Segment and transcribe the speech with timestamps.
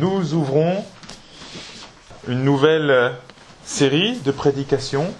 [0.00, 0.84] nous ouvrons
[2.26, 3.14] une nouvelle
[3.64, 5.12] série de prédications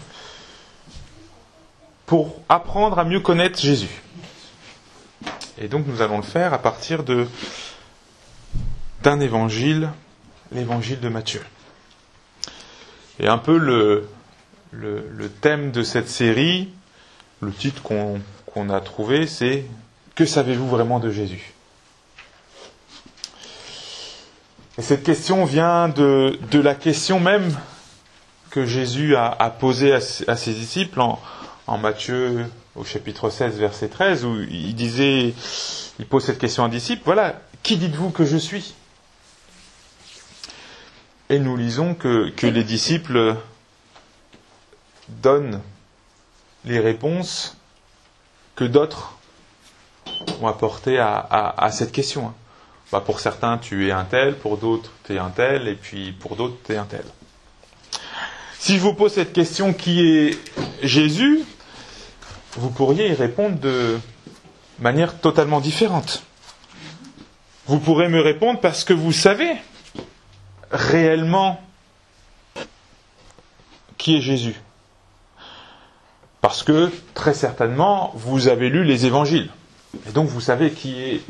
[2.06, 4.02] pour apprendre à mieux connaître Jésus.
[5.58, 7.02] Et donc nous allons le faire à partir
[9.02, 9.90] d'un évangile,
[10.52, 11.42] l'évangile de Matthieu.
[13.20, 14.08] Et un peu le,
[14.70, 16.68] le, thème de cette série,
[17.40, 19.64] le titre qu'on a trouvé, c'est
[20.14, 21.52] Que savez-vous vraiment de Jésus?
[24.78, 27.52] Et cette question vient de, la question même
[28.50, 32.46] que Jésus a, posée à, ses disciples en, Matthieu
[32.76, 35.34] au chapitre 16, verset 13, où il disait,
[35.98, 38.74] il pose cette question à un disciple, voilà, qui dites-vous que je suis?
[41.28, 43.34] Et nous lisons que, les disciples
[45.08, 45.60] donnent
[46.64, 47.56] les réponses
[48.54, 49.18] que d'autres
[50.40, 52.32] ont apportées à, cette question.
[52.90, 56.12] Bah pour certains, tu es un tel, pour d'autres, tu es un tel, et puis
[56.12, 57.04] pour d'autres, tu es un tel.
[58.58, 60.38] Si je vous pose cette question, qui est
[60.82, 61.42] Jésus
[62.56, 63.98] Vous pourriez y répondre de
[64.78, 66.22] manière totalement différente.
[67.66, 69.52] Vous pourrez me répondre parce que vous savez
[70.70, 71.60] réellement
[73.98, 74.56] qui est Jésus.
[76.40, 79.50] Parce que, très certainement, vous avez lu les évangiles.
[80.08, 81.20] Et donc vous savez qui est,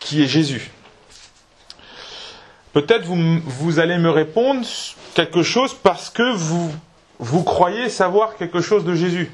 [0.00, 0.70] qui est Jésus.
[2.72, 4.64] Peut-être vous, vous allez me répondre
[5.14, 9.30] quelque chose parce que vous, croyez savoir quelque chose de Jésus.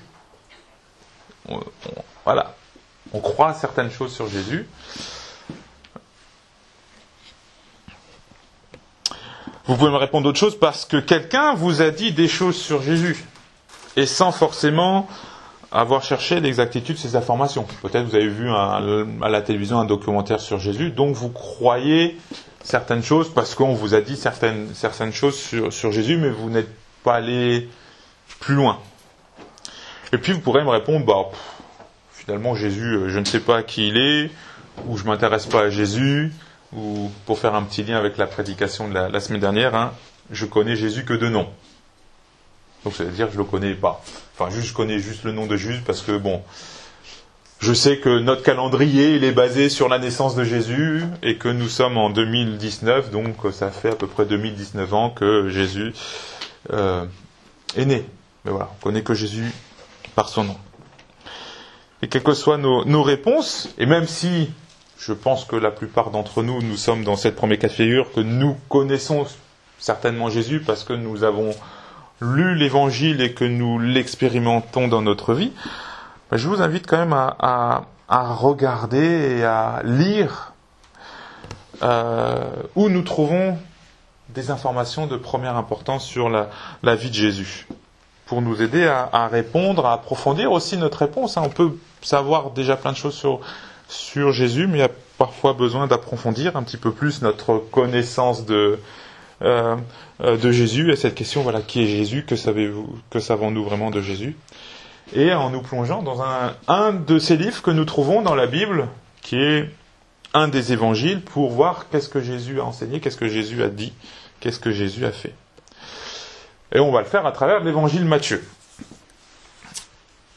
[2.25, 2.55] voilà.
[3.13, 4.67] On croit certaines choses sur Jésus.
[9.67, 12.83] Vous pouvez me répondre d'autres choses parce que quelqu'un vous a dit des choses sur
[12.83, 13.25] Jésus
[13.97, 15.09] et sans forcément
[15.73, 17.67] avoir cherché l'exactitude de ces informations.
[17.83, 18.81] Peut-être vous avez vu à
[19.29, 22.17] la télévision un documentaire sur Jésus, donc vous croyez
[22.67, 26.51] certaines choses parce qu'on vous a dit certaines, certaines choses sur, sur Jésus, mais vous
[26.51, 26.69] n'êtes
[27.05, 27.69] pas allé
[28.41, 28.81] plus loin.
[30.13, 31.31] Et puis vous pourrez me répondre, bah,
[32.13, 34.31] finalement Jésus, euh, je ne sais pas qui il est,
[34.87, 36.33] ou je m'intéresse pas à Jésus,
[36.73, 39.93] ou pour faire un petit lien avec la prédication de la, semaine dernière, hein,
[40.33, 41.49] je connais Jésus que de nom.
[42.85, 44.03] Donc ça veut dire que je le connais pas.
[44.37, 46.43] Enfin, juste je connais juste le nom de Jésus parce que bon,
[47.61, 51.49] je sais que notre calendrier il est basé sur la naissance de Jésus et que
[51.49, 55.93] nous sommes en 2019, donc ça fait à peu près 2019 ans que Jésus
[56.73, 57.05] euh,
[57.77, 58.05] est né.
[58.45, 59.51] Mais voilà, on connaît que Jésus
[60.15, 60.57] par son nom.
[62.03, 64.51] Et quelles que soient nos, nos réponses, et même si
[64.99, 68.13] je pense que la plupart d'entre nous, nous sommes dans cette première cas de figure,
[68.13, 69.27] que nous connaissons
[69.79, 71.55] certainement Jésus parce que nous avons
[72.21, 75.53] lu l'Évangile et que nous l'expérimentons dans notre vie,
[76.33, 80.53] je vous invite quand même à, regarder et à lire
[81.83, 82.45] euh,
[82.75, 83.59] où nous trouvons
[84.31, 87.69] des informations de première importance sur la, vie de Jésus,
[88.27, 91.37] pour nous aider à, répondre, à approfondir aussi notre réponse.
[91.37, 91.43] Hein.
[91.45, 93.15] On peut savoir déjà plein de choses
[93.89, 98.45] sur, Jésus, mais il y a parfois besoin d'approfondir un petit peu plus notre connaissance
[98.45, 98.81] de,
[99.43, 99.77] euh,
[100.23, 102.35] euh, de Jésus et cette question, voilà, qui est Jésus Que
[103.11, 104.37] Que savons-nous vraiment de Jésus?
[105.13, 108.47] Et en nous plongeant dans un, un de ces livres que nous trouvons dans la
[108.47, 108.89] Bible,
[109.23, 109.71] qui est
[110.35, 113.93] un des évangiles, pour voir qu'est-ce que Jésus a enseigné, qu'est-ce que Jésus a dit,
[114.41, 115.35] qu'est-ce que Jésus a fait.
[116.73, 118.47] Et on va le faire à travers l'évangile Matthieu.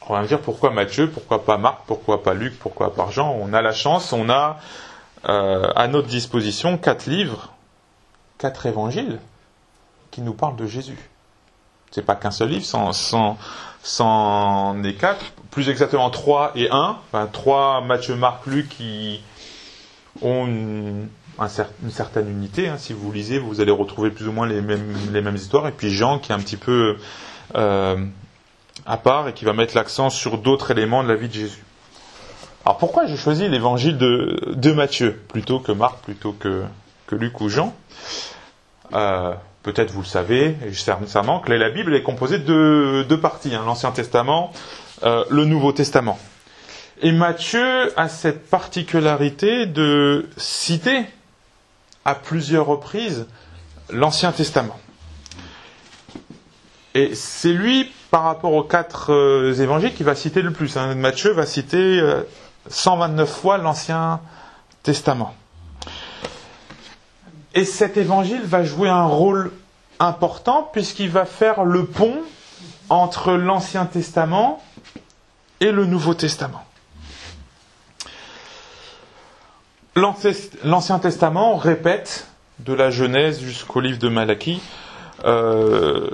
[0.08, 3.36] On va me dire pourquoi Matthieu, pourquoi pas Marc, pourquoi pas Luc, pourquoi pas Jean.
[3.40, 4.58] On a la chance, on a
[5.28, 7.52] euh, à notre disposition quatre livres,
[8.38, 9.20] quatre évangiles
[10.10, 10.98] qui nous parlent de Jésus.
[11.90, 13.36] C'est pas qu'un seul livre, sans, sans,
[13.82, 16.96] c'en est quatre, plus exactement trois et un.
[17.08, 19.22] Enfin, trois Matthieu, Marc, Luc qui
[20.22, 21.08] ont une,
[21.88, 22.68] certaine unité.
[22.68, 22.76] Hein.
[22.78, 25.66] Si vous lisez, vous allez retrouver plus ou moins les mêmes, histoires.
[25.66, 26.96] Et puis Jean qui est un petit peu
[27.56, 28.04] euh,
[28.84, 31.64] à part et qui va mettre l'accent sur d'autres éléments de la vie de Jésus.
[32.66, 36.64] Alors pourquoi j'ai choisi l'évangile de, Matthieu plutôt que Marc, plutôt que,
[37.06, 37.74] que Luc ou Jean?
[38.92, 43.54] Euh, peut-être vous le savez, et certainement, que la Bible est composée de deux parties,
[43.54, 44.52] hein, l'Ancien Testament,
[45.02, 46.18] euh, le Nouveau Testament.
[47.02, 51.04] Et Matthieu a cette particularité de citer
[52.04, 53.26] à plusieurs reprises
[53.90, 54.78] l'Ancien Testament.
[56.94, 60.76] Et c'est lui, par rapport aux quatre euh, évangiles, qui va citer le plus.
[60.76, 60.94] Hein.
[60.94, 62.02] Matthieu va citer
[62.68, 64.20] 129 euh, fois l'Ancien
[64.82, 65.34] Testament.
[67.54, 69.52] Et cet évangile va jouer un rôle
[69.98, 72.18] important puisqu'il va faire le pont
[72.88, 74.62] entre l'Ancien Testament
[75.60, 76.64] et le Nouveau Testament.
[79.96, 82.26] L'Ancien Testament répète
[82.60, 84.62] de la Genèse jusqu'au livre de Malachie,
[85.24, 86.08] euh,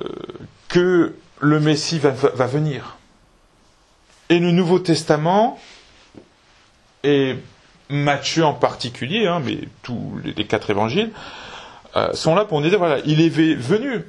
[0.69, 2.11] que le Messie va,
[2.47, 2.97] venir.
[4.29, 5.59] Et le Nouveau Testament,
[7.05, 7.37] et
[7.89, 11.11] Matthieu en particulier, hein, mais tous les, quatre évangiles,
[11.95, 14.05] euh, sont là pour nous dire, voilà, il est venu.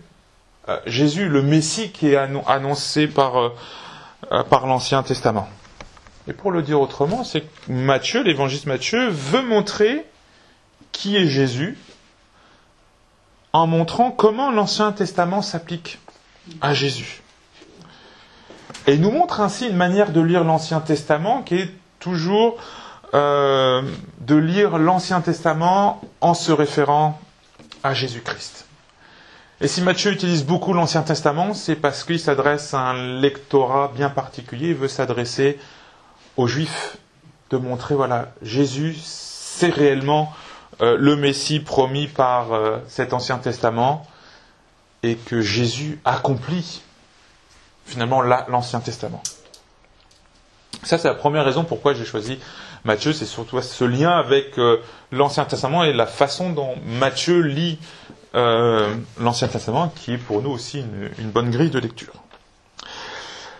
[0.69, 5.47] Euh, Jésus, le Messie qui est annoncé par, euh, par l'Ancien Testament.
[6.27, 10.05] Et pour le dire autrement, c'est que Matthieu, l'évangile Matthieu, veut montrer
[10.91, 11.77] qui est Jésus
[13.53, 15.99] en montrant comment l'Ancien Testament s'applique
[16.59, 17.21] à Jésus.
[18.87, 22.57] Et il nous montre ainsi une manière de lire l'Ancien Testament qui est toujours
[23.13, 23.81] euh,
[24.19, 27.19] de lire l'Ancien Testament en se référant
[27.83, 28.65] à Jésus-Christ.
[29.59, 34.09] Et si Matthieu utilise beaucoup l'Ancien Testament, c'est parce qu'il s'adresse à un lectorat bien
[34.09, 35.57] particulier, il veut s'adresser
[36.35, 36.97] aux Juifs,
[37.49, 40.33] de montrer, voilà, Jésus, c'est réellement
[40.81, 44.05] euh, le Messie promis par euh, cet Ancien Testament,
[45.01, 46.81] et que Jésus accomplit
[47.85, 49.23] finalement l'Ancien Testament.
[50.83, 52.39] Ça, c'est la première raison pourquoi j'ai choisi
[52.87, 54.77] Matthieu, c'est surtout ce lien avec euh,
[55.11, 57.77] l'Ancien Testament et la façon dont Matthieu lit
[59.19, 60.83] l'Ancien Testament, qui est pour nous aussi
[61.17, 62.13] une bonne grille de lecture.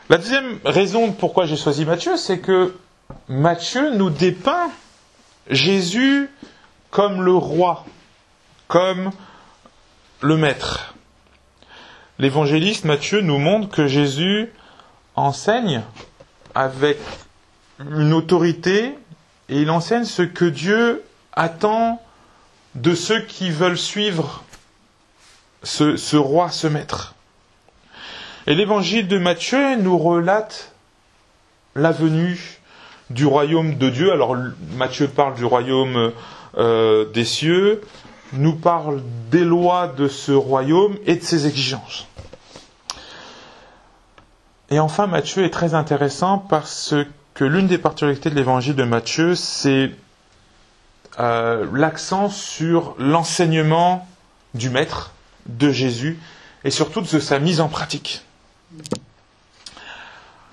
[0.09, 2.75] La deuxième raison pourquoi j'ai choisi Matthieu, c'est que
[3.27, 4.69] Matthieu nous dépeint
[5.49, 6.29] Jésus
[6.91, 7.85] comme le roi,
[8.67, 9.11] comme
[10.21, 10.93] le maître.
[12.19, 14.49] L'évangéliste Matthieu nous montre que Jésus
[15.15, 15.83] enseigne
[16.55, 16.97] avec
[17.79, 18.97] une autorité
[19.49, 21.03] et il enseigne ce que Dieu
[21.33, 22.01] attend
[22.75, 24.43] de ceux qui veulent suivre
[25.63, 27.15] ce, roi, ce maître.
[28.45, 30.73] Et l'évangile de Matthieu nous relate
[31.75, 32.59] la venue
[33.09, 34.11] du royaume de Dieu.
[34.11, 34.35] Alors
[34.75, 36.11] Matthieu parle du royaume
[36.57, 37.81] euh, des cieux,
[38.33, 39.01] nous parle
[39.31, 42.07] des lois de ce royaume et de ses exigences.
[44.69, 46.93] Et enfin, Matthieu est très intéressant parce
[47.37, 49.91] que l'une des particularités de l'évangile de Matthieu, c'est
[51.19, 54.07] euh, l'accent sur l'enseignement
[54.55, 55.11] du Maître,
[55.45, 56.19] de Jésus,
[56.63, 58.23] et surtout de sa mise en pratique.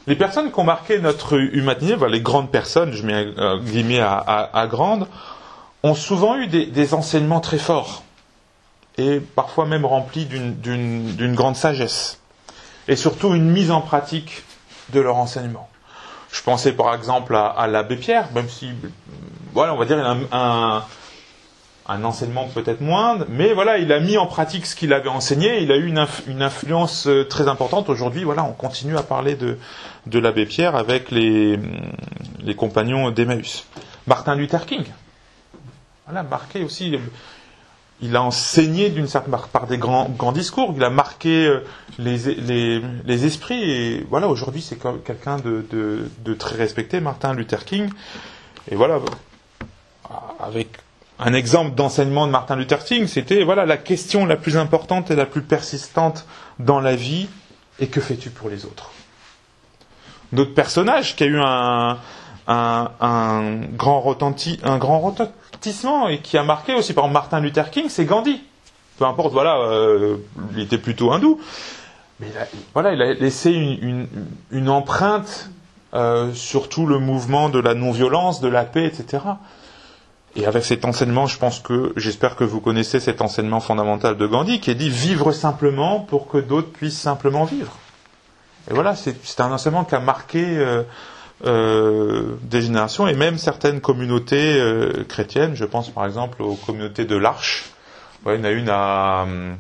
[0.07, 4.51] Les personnes qui ont marqué notre humanité, les grandes personnes, je mets un guillemets à,
[4.53, 5.09] à, grandes,
[5.83, 8.03] ont souvent eu des, enseignements très forts
[8.99, 12.21] et parfois même remplis d'une grande sagesse
[12.89, 14.43] et surtout une mise en pratique
[14.93, 15.71] de leur enseignement.
[16.35, 18.71] Je pensais par exemple à, l'abbé Pierre, même si,
[19.53, 20.85] voilà, on va dire, un, un
[21.87, 25.63] un enseignement peut-être moindre, mais voilà, il a mis en pratique ce qu'il avait enseigné,
[25.63, 27.91] il a eu une, influence euh, très importante.
[27.91, 29.59] Aujourd'hui, voilà, on continue à parler de,
[30.07, 31.59] de l'abbé Pierre avec les,
[32.41, 33.67] les compagnons d'Emmaüs.
[34.07, 34.85] Martin Luther King,
[36.07, 36.99] voilà, marqué aussi,
[38.01, 41.65] il a enseigné d'une certaine par, des grands, grands discours, il a marqué euh,
[41.99, 47.35] les, les, les esprits, et voilà, aujourd'hui c'est quelqu'un de, de, de très respecté, Martin
[47.35, 47.89] Luther King,
[48.71, 48.99] et voilà,
[50.41, 50.69] avec
[51.19, 55.17] un exemple d'enseignement de Martin Luther King, c'était voilà la question la plus importante et
[55.17, 56.27] la plus persistante
[56.59, 57.29] dans la vie
[57.79, 58.91] et que fais-tu pour les autres?
[60.33, 61.99] Notre personnage qui a eu un,
[62.47, 68.43] un, grand, retentissement et qui a marqué aussi par Martin Luther King, c'est Gandhi.
[68.99, 70.17] Peu importe, voilà, euh,
[70.53, 71.41] il était plutôt hindou,
[72.21, 74.07] mais il a, voilà, il a laissé une,
[74.53, 75.51] une, empreinte
[75.95, 79.25] euh, sur tout le mouvement de la non-violence, de la paix, etc.
[80.37, 84.27] Et avec cet enseignement, je pense que, j'espère que vous connaissez cet enseignement fondamental de
[84.27, 87.73] Gandhi qui est dit vivre simplement pour que d'autres puissent simplement vivre.
[88.71, 90.83] Et voilà, c'est un enseignement qui a marqué euh,
[91.47, 95.55] euh, des générations et même certaines communautés euh, chrétiennes.
[95.55, 97.65] Je pense par exemple aux communautés de l'Arche.
[98.25, 99.59] Il y en a une à hum,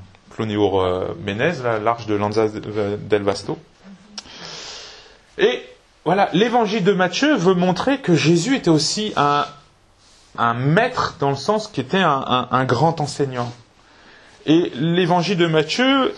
[1.24, 3.58] Ménez, l'Arche de Lanza del Vasto.
[5.36, 5.62] Et
[6.06, 11.68] voilà, l'évangile de Matthieu veut montrer que Jésus était aussi un, maître dans le sens
[11.68, 13.52] qui était un, grand enseignant.
[14.46, 16.14] Et l'évangile de Matthieu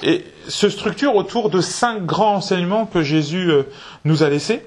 [0.49, 3.51] se structure autour de cinq grands enseignements que Jésus
[4.05, 4.65] nous a laissés.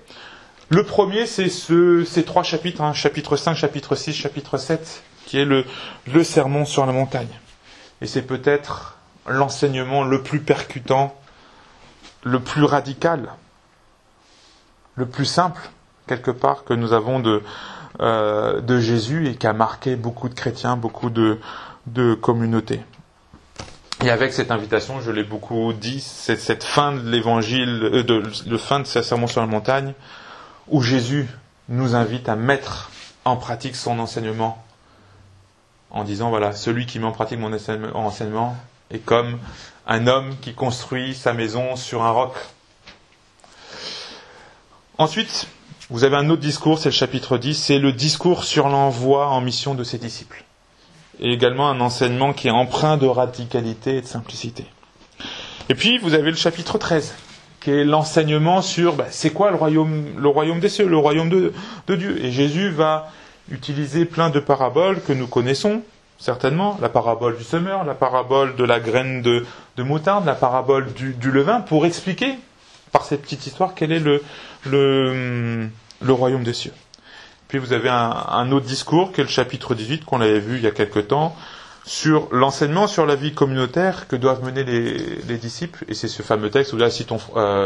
[0.71, 5.45] Le premier, c'est ces trois chapitres, hein, chapitre 5, chapitre 6, chapitre 7, qui est
[5.45, 5.65] le,
[6.23, 7.27] sermon sur la montagne.
[8.01, 11.15] Et c'est peut-être l'enseignement le plus percutant,
[12.21, 13.31] le plus radical,
[14.93, 15.59] le plus simple,
[16.05, 17.41] quelque part, que nous avons de,
[17.99, 21.39] euh, Jésus et qui a marqué beaucoup de chrétiens, beaucoup de,
[22.21, 22.81] communautés.
[24.03, 28.85] Et avec cette invitation, je l'ai beaucoup dit, cette fin de l'évangile, euh, fin de
[28.85, 29.95] sa sermon sur la montagne,
[30.69, 31.27] où Jésus
[31.67, 32.91] nous invite à mettre
[33.25, 34.63] en pratique son enseignement
[35.91, 38.55] en disant voilà, celui qui met en pratique mon enseignement
[38.91, 39.39] est comme
[39.87, 42.33] un homme qui construit sa maison sur un roc.
[44.97, 45.47] Ensuite,
[45.89, 49.41] vous avez un autre discours, c'est le chapitre 10, c'est le discours sur l'envoi en
[49.41, 50.43] mission de ses disciples.
[51.19, 54.65] Et également un enseignement qui est empreint de radicalité et de simplicité.
[55.69, 57.15] Et puis, vous avez le chapitre 13,
[57.61, 61.29] qui est l'enseignement sur bah, c'est quoi le royaume, le royaume des cieux, le royaume
[61.29, 61.53] de,
[61.87, 62.23] de Dieu.
[62.23, 63.11] Et Jésus va
[63.51, 65.81] utiliser plein de paraboles que nous connaissons,
[66.17, 69.45] certainement, la parabole du semeur, la parabole de la graine de,
[69.77, 72.35] de moutarde, la parabole du, levain, pour expliquer,
[72.91, 74.23] par cette petite histoire, quel est le,
[74.65, 75.67] le,
[76.01, 76.73] le royaume des cieux.
[77.47, 80.57] Puis vous avez un, un, autre discours, qui est le chapitre 18, qu'on avait vu
[80.57, 81.35] il y a quelque temps,
[81.89, 85.85] sur l'enseignement sur la vie communautaire que doivent mener les, les disciples.
[85.87, 87.65] Et c'est ce fameux texte où là, si ton, euh,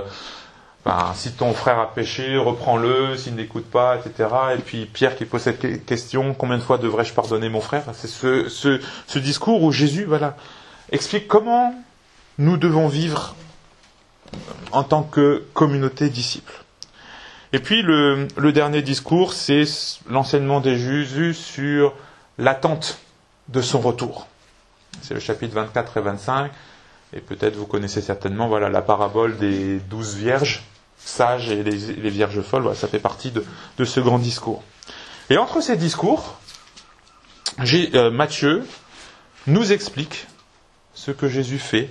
[0.85, 4.29] ben, si ton frère a péché, reprends-le, s'il n'écoute pas, etc.
[4.55, 7.83] Et puis Pierre qui pose cette question, combien de fois devrais-je pardonner mon frère?
[7.91, 10.37] C'est ce, ce, ce, discours où Jésus voilà,
[10.89, 11.75] explique comment
[12.37, 13.35] nous devons vivre
[14.71, 16.63] en tant que communauté disciple.
[17.51, 19.65] Et puis le, le dernier discours, c'est
[20.09, 21.93] l'enseignement de Jésus sur
[22.37, 22.99] l'attente
[23.49, 24.27] de son retour.
[25.01, 26.51] C'est le chapitre 24 et 25.
[27.15, 30.63] Et peut-être vous connaissez certainement voilà, la parabole des douze vierges
[30.97, 32.63] sages et les, vierges folles.
[32.63, 33.43] Voilà, ça fait partie de,
[33.85, 34.63] ce grand discours.
[35.29, 36.39] Et entre ces discours,
[37.59, 38.65] euh, Matthieu
[39.47, 40.27] nous explique
[40.93, 41.89] ce que Jésus fait,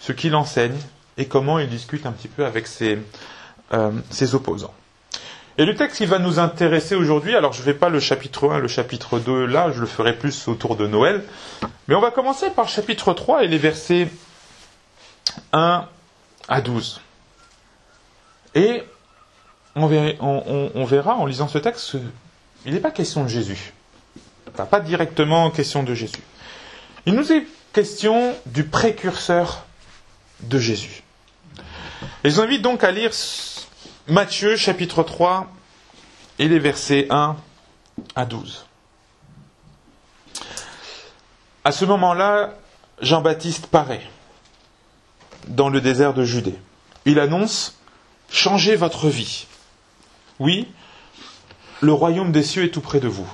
[0.00, 0.76] ce qu'il enseigne
[1.18, 2.98] et comment il discute un petit peu avec ses,
[3.72, 4.74] euh, ses opposants.
[5.58, 8.50] Et le texte qui va nous intéresser aujourd'hui, alors je ne vais pas le chapitre
[8.50, 11.24] 1, le chapitre 2 là, je le ferai plus autour de Noël,
[11.88, 14.08] mais on va commencer par chapitre 3 et les versets
[15.52, 15.86] 1
[16.48, 17.00] à 12.
[18.54, 18.82] Et
[19.74, 21.96] on verra, en lisant ce texte
[22.62, 23.72] qu'il n'est pas question de Jésus.
[24.54, 26.20] Pas directement question de Jésus.
[27.06, 29.64] Il nous est question du précurseur
[30.40, 31.02] de Jésus.
[32.24, 33.12] Et je vous invite donc à lire
[34.08, 35.48] Matthieu chapitre 3
[36.38, 37.34] et les versets 1
[38.14, 38.64] à 12.
[41.64, 42.54] À ce moment-là,
[43.02, 44.08] Jean-Baptiste paraît
[45.48, 46.54] dans le désert de Judée.
[47.04, 47.80] Il annonce
[48.30, 49.46] Changez votre vie.
[50.38, 50.68] Oui,
[51.80, 53.28] le royaume des cieux est tout près de vous.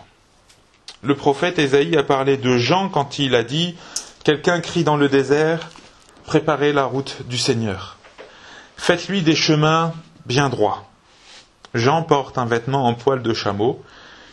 [1.02, 3.76] Le prophète Ésaïe a parlé de Jean quand il a dit
[4.24, 5.68] Quelqu'un crie dans le désert
[6.24, 7.98] Préparez la route du Seigneur.
[8.78, 9.92] Faites-lui des chemins
[10.26, 10.88] bien droit.
[11.74, 13.82] Jean porte un vêtement en poil de chameau,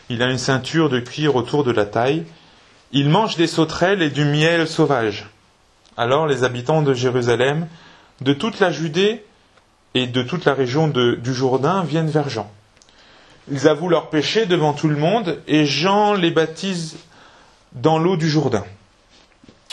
[0.08, 2.24] il a une ceinture de cuir autour de la taille,
[2.92, 5.28] il mange des sauterelles et du miel sauvage.
[5.96, 7.66] Alors les habitants de Jérusalem,
[8.20, 9.24] de toute la Judée
[9.94, 12.50] et de toute la région du Jourdain viennent vers Jean.
[13.50, 16.96] Ils avouent leurs péchés devant tout le monde et Jean les baptise
[17.72, 18.64] dans l'eau du Jourdain.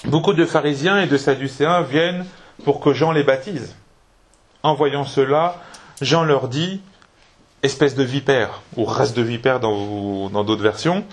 [0.05, 2.25] Beaucoup de pharisiens et de sadducéens viennent
[2.63, 3.75] pour que Jean les baptise.
[4.63, 5.61] En voyant cela,
[6.01, 6.81] Jean leur dit,
[7.63, 11.05] espèce de vipère, ou race de vipère dans, d'autres versions,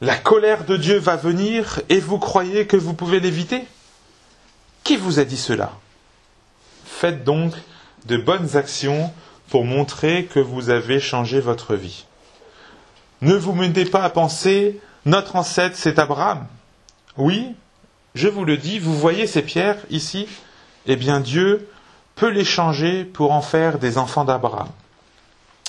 [0.00, 3.64] la colère de Dieu va venir et vous croyez que vous pouvez l'éviter?
[4.84, 5.72] Qui vous a dit cela?
[6.84, 7.54] Faites donc
[8.06, 9.12] de bonnes actions
[9.48, 12.04] pour montrer que vous avez changé votre vie.
[13.22, 16.46] Ne vous mettez pas à penser notre ancêtre c'est Abraham.
[17.16, 17.54] Oui,
[18.14, 20.28] je vous le dis, vous voyez ces pierres ici?
[20.86, 21.68] Eh bien Dieu
[22.16, 24.68] peut les changer pour en faire des enfants d'Abraham.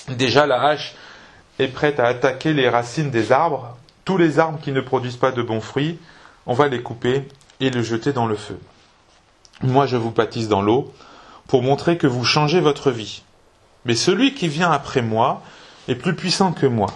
[0.08, 0.94] Déjà, la hache
[1.58, 3.76] est prête à attaquer les racines des arbres.
[4.04, 5.98] Tous les arbres qui ne produisent pas de bons fruits,
[6.46, 7.28] on va les couper
[7.60, 8.58] et les jeter dans le feu.
[9.62, 10.92] Moi, je vous baptise dans l'eau
[11.46, 13.22] pour montrer que vous changez votre vie.
[13.84, 15.42] Mais celui qui vient après moi
[15.88, 16.88] est plus puissant que moi.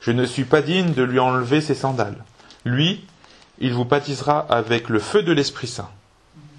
[0.00, 2.24] Je ne suis pas digne de lui enlever ses sandales.
[2.64, 3.04] Lui,
[3.58, 5.90] il vous baptisera avec le feu de l'Esprit Saint.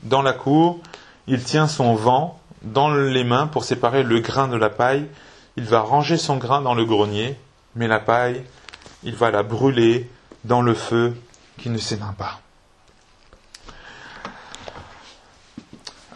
[0.03, 0.79] Dans la cour,
[1.27, 5.07] il tient son vent dans les mains pour séparer le grain de la paille.
[5.57, 7.37] Il va ranger son grain dans le grenier,
[7.75, 8.43] mais la paille,
[9.03, 10.09] il va la brûler
[10.43, 11.15] dans le feu
[11.57, 12.39] qui ne s'éteint pas.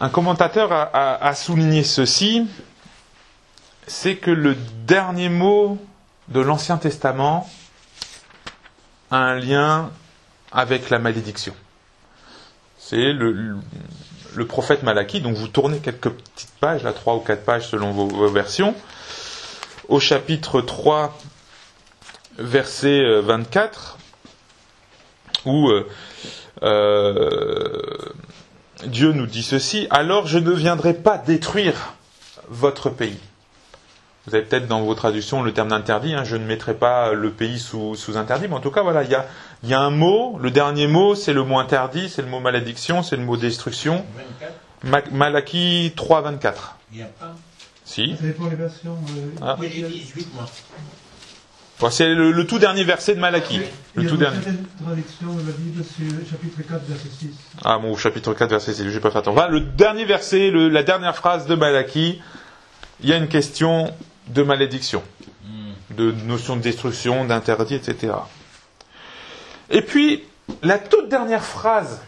[0.00, 2.48] Un commentateur a, a, a, souligné ceci,
[3.86, 5.78] c'est que le dernier mot
[6.28, 7.48] de l'Ancien Testament
[9.10, 9.90] a un lien
[10.50, 11.54] avec la malédiction.
[12.78, 13.58] C'est le,
[14.34, 17.92] le prophète Malachie, donc vous tournez quelques petites pages, là trois ou quatre pages selon
[17.92, 18.74] vos, versions,
[19.88, 21.16] au chapitre 3,
[22.38, 23.98] verset 24,
[25.46, 25.88] euh, où euh,
[26.62, 27.96] euh,
[28.86, 31.94] Dieu nous dit ceci, alors je ne viendrai pas détruire
[32.48, 33.18] votre pays.
[34.26, 36.14] Vous avez peut-être dans vos traductions le terme d'interdit.
[36.14, 39.02] Hein, je ne mettrai pas le pays sous, sous interdit, mais en tout cas, voilà,
[39.02, 39.26] il y a,
[39.64, 40.38] y a un mot.
[40.40, 44.04] Le dernier mot, c'est le mot interdit, c'est le mot malédiction, c'est le mot destruction.
[44.84, 46.76] 24 Ma- Malachie 3, 24.
[46.92, 47.34] Il n'y a pas.
[47.84, 48.14] Si.
[48.20, 48.96] C'est pour les versions.
[49.16, 49.56] euh, Ah.
[49.58, 50.46] Oui, j'ai 18 moi.
[51.80, 53.56] Bon, c'est le, le tout dernier verset de Malachie.
[53.56, 53.62] Il
[53.96, 54.36] Le y a tout dernier.
[54.36, 57.30] certaine traduction de la Bible sur chapitre 4, verset 6.
[57.64, 59.34] Ah, mon chapitre 4, verset 6, je vais pas faire attention.
[59.34, 62.20] Voilà, le dernier verset, le- la dernière phrase de Malachie,
[63.02, 63.92] il y a une question
[64.28, 65.02] de malédiction,
[65.90, 68.14] de notion de destruction, d'interdit, etc.
[69.70, 70.24] Et puis,
[70.62, 72.00] la toute dernière phrase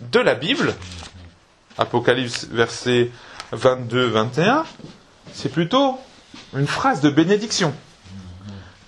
[0.00, 0.74] de la Bible,
[1.76, 3.10] Apocalypse verset
[3.52, 4.64] 22-21,
[5.32, 5.98] c'est plutôt
[6.54, 7.74] une phrase de bénédiction.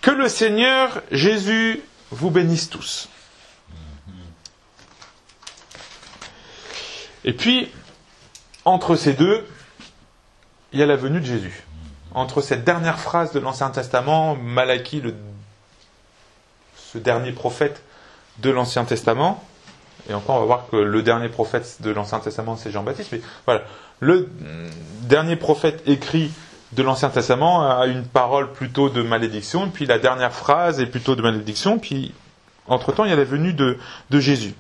[0.00, 3.09] Que le Seigneur Jésus vous bénisse tous.
[7.25, 7.71] Et puis,
[8.65, 9.47] entre ces deux,
[10.73, 11.65] il y a la venue de Jésus.
[12.14, 15.14] Entre cette dernière phrase de l'Ancien Testament, Malachie, le-
[16.76, 17.83] ce dernier prophète
[18.38, 19.43] de l'Ancien Testament,
[20.09, 23.21] et encore on va voir que le dernier prophète de l'Ancien Testament c'est Jean-Baptiste, mais
[23.47, 23.62] voilà,
[24.00, 24.71] le mm,
[25.02, 26.33] dernier prophète écrit
[26.73, 31.14] de l'Ancien Testament a une parole plutôt de malédiction, puis la dernière phrase est plutôt
[31.17, 32.12] de malédiction, puis
[32.67, 33.79] entre-temps il y a la venue de
[34.11, 34.55] Jésus.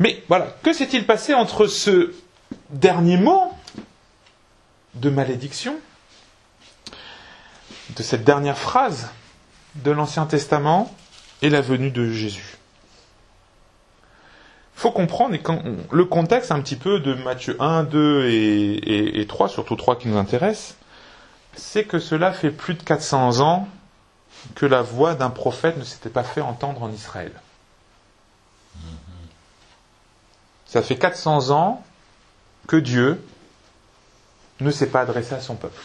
[0.00, 2.12] Mais voilà, que s'est-il passé entre ce
[2.70, 3.52] dernier mot
[4.94, 5.76] de malédiction,
[7.96, 9.08] de cette dernière phrase
[9.76, 10.94] de l'Ancien Testament
[11.42, 12.56] et la venue de Jésus
[14.76, 15.36] Il faut comprendre
[15.90, 19.96] le contexte un petit peu de Matthieu 1, 2 et, et- et 3, surtout 3
[19.96, 20.76] qui nous intéressent,
[21.54, 23.68] c'est que cela fait plus de 400 ans
[24.54, 27.32] que la voix d'un prophète ne s'était pas fait entendre en Israël.
[30.66, 31.84] Ça fait 400 ans
[32.66, 33.22] que Dieu
[34.60, 35.78] ne s'est pas adressé à son peuple.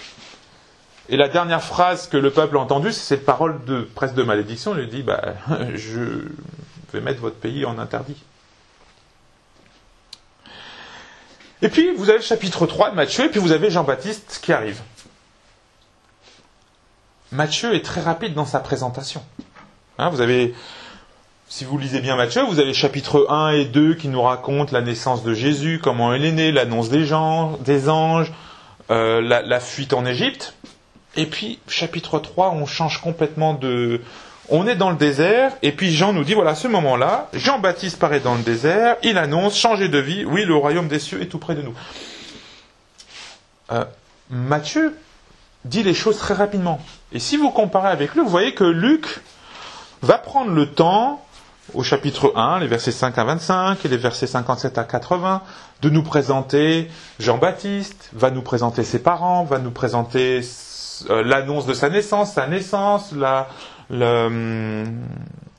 [1.09, 4.23] Et la dernière phrase que le peuple a entendue, c'est cette parole de presque de
[4.23, 4.73] malédiction.
[4.75, 5.35] Il lui dit bah,
[5.75, 6.23] Je
[6.91, 8.21] vais mettre votre pays en interdit.
[11.61, 14.53] Et puis, vous avez le chapitre 3 de Matthieu, et puis vous avez Jean-Baptiste qui
[14.53, 14.79] arrive.
[17.31, 19.23] Matthieu est très rapide dans sa présentation.
[19.97, 20.53] Hein, vous avez
[21.49, 24.81] si vous lisez bien Matthieu, vous avez chapitre 1 et 2 qui nous racontent la
[24.81, 27.07] naissance de Jésus, comment il est né, l'annonce des,
[27.61, 28.33] des anges,
[28.91, 30.53] euh, la fuite en Égypte.
[31.17, 34.01] Et puis chapitre 3, on change complètement de...
[34.49, 37.99] On est dans le désert, et puis Jean nous dit, voilà, à ce moment-là, Jean-Baptiste
[37.99, 41.25] paraît dans le désert, il annonce, changer de vie, oui, le royaume des cieux est
[41.25, 41.73] tout près de nous.
[43.73, 43.83] Euh,
[44.29, 44.95] Matthieu
[45.65, 46.79] dit les choses très rapidement.
[47.11, 49.19] Et si vous comparez avec Luc, vous voyez que Luc
[50.01, 51.25] va prendre le temps
[51.73, 55.41] au chapitre 1, les versets 5 à 25 et les versets 57 à 80,
[55.81, 60.41] de nous présenter Jean-Baptiste, va nous présenter ses parents, va nous présenter
[61.09, 63.13] euh, l'annonce de sa naissance, sa naissance,
[63.89, 64.85] le,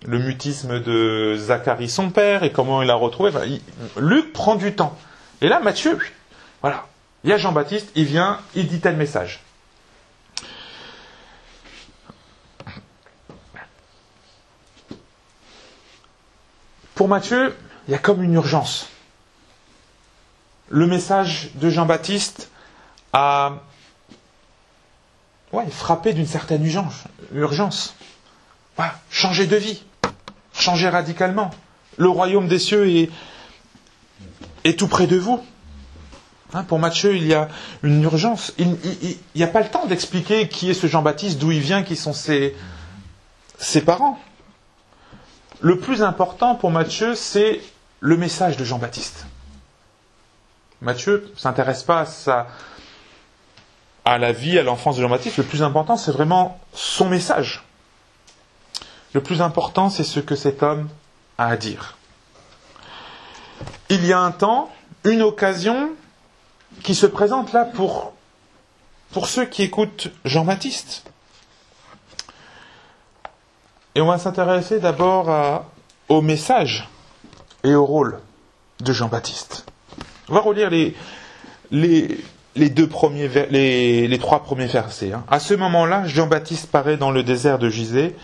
[0.07, 3.31] mutisme de Zacharie, son père, et comment il l'a retrouvé.
[3.96, 4.96] Luc prend du temps.
[5.40, 5.98] Et là, Matthieu,
[6.62, 6.87] voilà,
[7.24, 9.42] il y a Jean-Baptiste, il vient, il dit tel message.
[16.94, 17.55] Pour Matthieu,
[17.87, 18.88] il y a comme une urgence.
[20.68, 22.51] Le message de Jean-Baptiste
[23.12, 23.53] a
[25.53, 26.65] ouais, frappé d'une certaine
[27.33, 27.95] urgence.
[28.77, 29.83] Voilà, changer de vie,
[30.53, 31.51] changer radicalement.
[31.97, 33.11] Le royaume des cieux est,
[34.65, 35.43] est tout près de vous.
[36.55, 37.49] Hein, pour Matthieu, il y a
[37.83, 38.55] une urgence.
[38.59, 38.77] Il
[39.35, 42.13] n'y a pas le temps d'expliquer qui est ce Jean-Baptiste, d'où il vient, qui sont
[42.15, 42.55] ses,
[43.59, 44.19] ses parents.
[45.61, 47.61] Le plus important pour Matthieu, c'est
[48.01, 49.27] le message de Jean-Baptiste.
[50.81, 52.47] Matthieu ne s'intéresse pas à, sa,
[54.09, 55.37] à la vie, à l'enfance de Jean-Baptiste.
[55.37, 57.62] Le plus important, c'est vraiment son message.
[59.12, 60.88] Le plus important, c'est ce que cet homme
[61.37, 61.99] a à dire.
[63.90, 64.71] Il y a un temps,
[65.05, 65.90] une occasion
[66.83, 68.14] qui se présente là pour,
[69.12, 71.05] pour ceux qui écoutent Jean-Baptiste.
[73.94, 75.66] Et on va s'intéresser d'abord
[76.09, 76.88] au message
[77.62, 78.18] et au rôle
[78.81, 79.66] de Jean-Baptiste.
[80.31, 80.97] On va relire les,
[81.71, 82.25] les,
[82.59, 85.12] les trois premiers versets.
[85.12, 85.25] hein.
[85.31, 88.14] À ce moment-là, Jean-Baptiste paraît dans le désert de Gisée.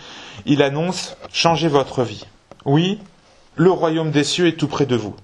[0.45, 2.25] Il annonce Changez votre vie.
[2.65, 2.99] Oui,
[3.55, 5.15] le royaume des cieux est tout près de vous.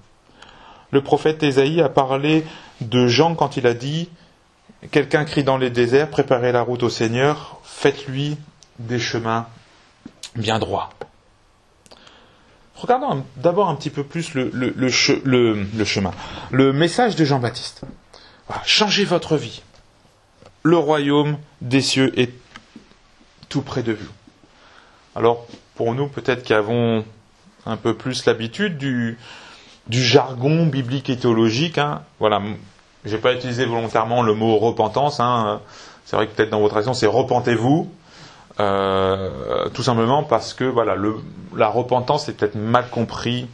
[0.90, 2.44] Le prophète Ésaïe a parlé
[2.80, 4.08] de Jean quand il a dit
[4.90, 8.36] Quelqu'un crie dans les déserts, préparez la route au Seigneur, faites-lui
[8.80, 9.46] des chemins
[10.34, 10.90] bien droits.
[12.74, 14.88] Regardons d'abord un petit peu plus le
[15.84, 16.10] chemin,
[16.50, 17.82] le message de Jean-Baptiste.
[18.64, 19.62] Changez votre vie.
[20.64, 22.32] le royaume des cieux est
[23.48, 24.12] tout près de vous.
[25.16, 27.04] Alors, pour nous, peut-être qui avons
[27.66, 29.18] un peu plus l'habitude du,
[29.90, 32.40] jargon biblique et théologique, hein, voilà,
[33.04, 35.60] j'ai pas utilisé volontairement le mot repentance, hein,
[36.04, 37.90] c'est vrai que peut-être dans votre action c'est repentez-vous,
[38.60, 40.96] euh, tout simplement parce que voilà,
[41.56, 43.48] la repentance est peut-être mal compris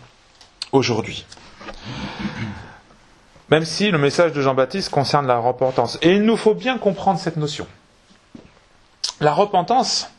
[0.72, 1.24] aujourd'hui.
[3.50, 5.98] Même si le message de Jean-Baptiste concerne la repentance.
[6.02, 7.66] Et il nous faut bien comprendre cette notion.
[9.20, 10.10] La repentance,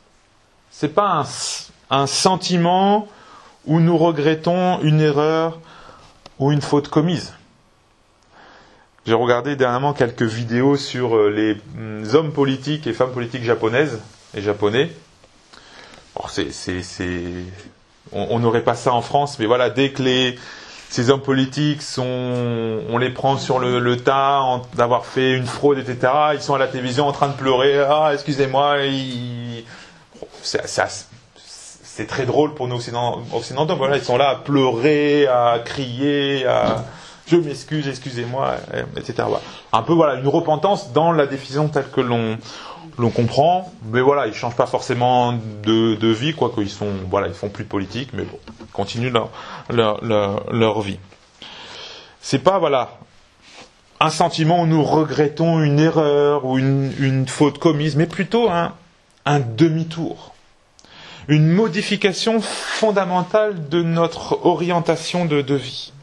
[0.72, 1.26] c'est pas
[1.90, 3.08] un, sentiment
[3.66, 5.60] où nous regrettons une erreur
[6.40, 7.34] ou une faute commise.
[9.06, 14.00] J'ai regardé dernièrement quelques vidéos sur euh, les mm, hommes politiques et femmes politiques japonaises
[14.36, 14.92] et japonais.
[18.12, 20.38] On n'aurait pas ça en France, mais voilà, dès que les,
[20.90, 26.12] ces hommes politiques sont, on les prend sur le, tas d'avoir fait une fraude, etc.
[26.34, 27.80] Ils sont à la télévision en train de pleurer.
[27.80, 28.80] Ah, excusez-moi.
[28.86, 29.64] Ils...
[30.42, 30.62] C'est,
[31.36, 33.76] c'est très drôle pour nous occidentaux.
[33.76, 36.86] Voilà, ils sont là à pleurer, à crier, à
[37.30, 38.56] je m'excuse, excusez-moi,
[38.98, 39.28] etc.
[39.72, 42.38] Un peu voilà une repentance dans la décision telle que l'on
[43.00, 45.34] l'on comprend, mais voilà, ils changent pas forcément
[45.64, 49.30] de, vie, quoi qu'ils sont, voilà, font plus de politique, mais bon, ils continuent leur,
[49.70, 51.00] leur, leur, leur vie.
[52.20, 52.98] C'est pas, voilà,
[54.02, 58.74] un sentiment où nous regrettons une erreur ou une, faute commise, mais plutôt un,
[59.40, 60.34] demi-tour.
[61.30, 65.94] Une modification fondamentale de notre orientation de, de vie.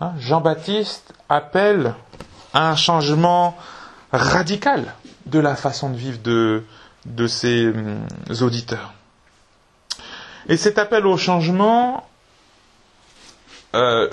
[0.00, 1.94] Hein, Jean-Baptiste appelle
[2.52, 3.56] à un changement
[4.12, 4.92] radical
[5.26, 8.06] de la façon de vivre de, ses hum,
[8.40, 8.92] auditeurs.
[10.48, 12.08] Et cet appel au changement
[13.74, 14.08] euh,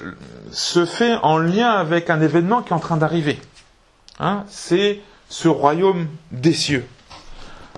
[0.51, 3.39] se fait en lien avec un événement qui est en train d'arriver.
[4.19, 4.99] Hein, c'est
[5.29, 6.85] ce royaume des cieux.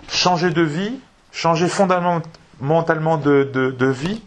[0.10, 0.94] Changer de vie,
[1.32, 4.22] changer fondamentalement de vie,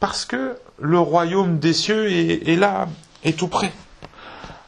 [0.00, 2.88] parce que le royaume des cieux est, est là,
[3.24, 3.72] est tout près.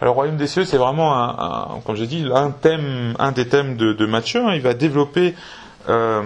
[0.00, 3.46] Alors, royaume des cieux, c'est vraiment, un, un, comme j'ai dit, un thème, un des
[3.48, 4.40] thèmes de, de Matthieu.
[4.46, 4.54] Hein.
[4.54, 5.34] il va développer
[5.88, 6.22] euh,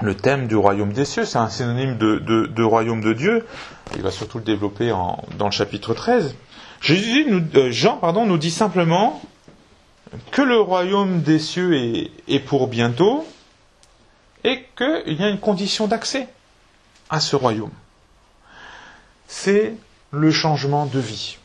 [0.00, 1.24] le thème du royaume des cieux.
[1.24, 3.46] C'est un synonyme de, de, de, royaume de Dieu.
[3.94, 6.34] Il va surtout le développer dans le chapitre 13.
[6.80, 9.22] Jésus nous, euh, Jean pardon, nous dit simplement
[10.32, 13.24] que le royaume des cieux est, est pour bientôt
[14.42, 16.26] et qu'il y a une condition d'accès
[17.08, 17.70] à ce royaume.
[19.28, 19.74] C'est
[20.10, 21.38] le changement de vie.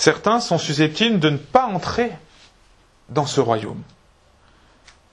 [0.00, 2.12] Certains sont susceptibles de ne pas entrer
[3.08, 3.82] dans ce royaume,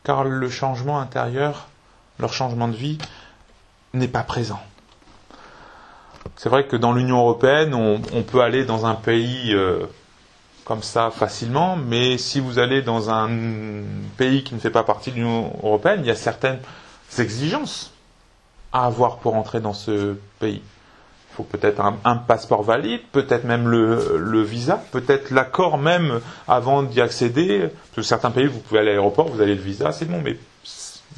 [0.04, 1.70] car le changement intérieur,
[2.20, 3.00] leur changement de vie,
[3.96, 4.60] n'est pas présent.
[6.36, 9.88] C'est vrai que dans l'Union européenne, on, peut aller dans un pays euh,
[10.66, 13.28] comme ça facilement, mais si vous allez dans un
[14.18, 16.60] pays qui ne fait pas partie de l'Union européenne, il y a certaines
[17.18, 17.92] exigences
[18.72, 20.62] à avoir pour entrer dans ce pays
[21.36, 27.60] faut peut-être un, passeport valide, peut-être même le, visa, peut-être l'accord même avant d'y accéder.
[27.60, 30.22] Parce que certains pays, vous pouvez aller à l'aéroport, vous avez le visa, c'est bon,
[30.24, 30.38] mais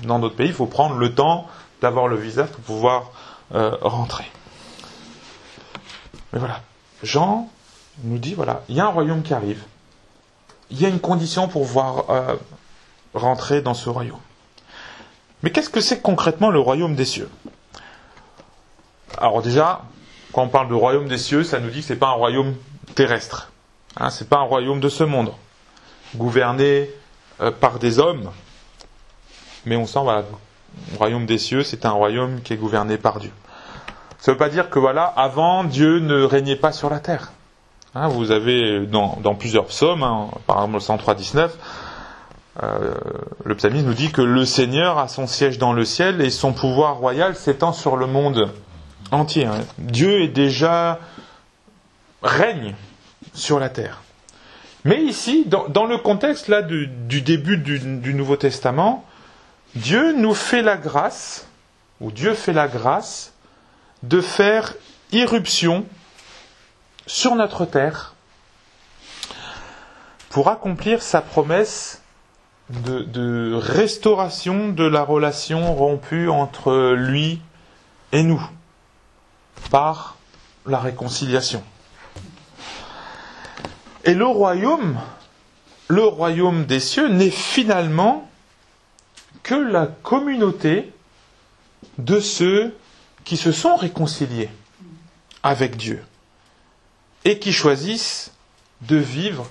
[0.04, 1.48] dans d'autres pays, il faut prendre le temps
[1.82, 3.12] d'avoir le visa pour pouvoir
[3.54, 4.26] euh, rentrer.
[6.34, 6.62] Mais voilà,
[7.04, 7.50] Jean
[8.04, 9.64] nous dit, voilà, il y a un royaume qui arrive.
[10.72, 12.36] Il y a une condition pour pouvoir euh,
[13.14, 14.20] rentrer dans ce royaume.
[15.44, 17.30] Mais qu'est-ce que c'est concrètement le royaume des cieux?
[19.18, 19.82] Alors déjà,
[20.32, 22.14] quand on parle de royaume des cieux, ça nous dit que ce n'est pas un
[22.14, 22.56] royaume
[22.96, 23.52] terrestre.
[23.98, 25.32] Hein, ce n'est pas un royaume de ce monde,
[26.16, 26.90] gouverné
[27.42, 28.32] euh, par des hommes.
[29.66, 30.24] Mais on sent, voilà,
[30.92, 33.32] le royaume des cieux, c'est un royaume qui est gouverné par Dieu.
[34.20, 37.32] Ça ne veut pas dire que, voilà, avant, Dieu ne régnait pas sur la terre.
[37.96, 41.58] Hein, vous avez dans, plusieurs psaumes, hein, par exemple le 103, 19,
[42.64, 42.94] euh,
[43.44, 46.54] le psalmiste nous dit que le Seigneur a son siège dans le ciel et son
[46.54, 48.52] pouvoir royal s'étend sur le monde
[49.12, 49.46] entier.
[49.46, 49.60] Hein.
[49.78, 51.00] Dieu est déjà
[52.22, 52.76] règne
[53.34, 54.02] sur la terre.
[54.84, 59.06] Mais ici, dans, le contexte du, début du, Nouveau Testament,
[59.76, 61.48] Dieu nous fait la grâce,
[62.00, 63.34] ou Dieu fait la grâce,
[64.04, 64.76] de faire
[65.12, 65.86] irruption
[67.06, 68.14] sur notre terre
[70.30, 72.02] pour accomplir sa promesse
[72.70, 77.42] de restauration de la relation rompue entre lui
[78.12, 78.48] et nous
[79.70, 80.18] par
[80.66, 81.64] la réconciliation.
[84.04, 84.98] Et le royaume,
[85.88, 88.30] le royaume des cieux n'est finalement
[89.44, 90.92] que la communauté
[91.98, 92.76] de ceux
[93.24, 94.50] qui se sont réconciliés
[95.44, 96.04] avec Dieu
[97.26, 98.32] et qui choisissent
[98.82, 99.50] de vivre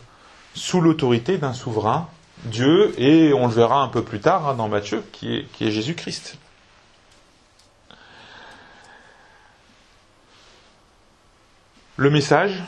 [0.54, 2.08] sous l'autorité d'un souverain,
[2.44, 5.66] Dieu, et on le verra un peu plus tard hein, dans Matthieu, qui est, qui
[5.66, 6.38] est Jésus-Christ.
[11.98, 12.62] Le message,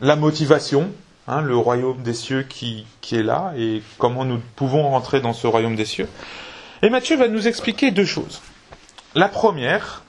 [0.00, 0.90] la motivation,
[1.28, 5.46] hein, le royaume des cieux qui, est là, et comment nous pouvons rentrer dans ce
[5.46, 6.08] royaume des cieux.
[6.82, 8.42] Et Matthieu va nous expliquer deux choses.
[9.14, 10.02] La première,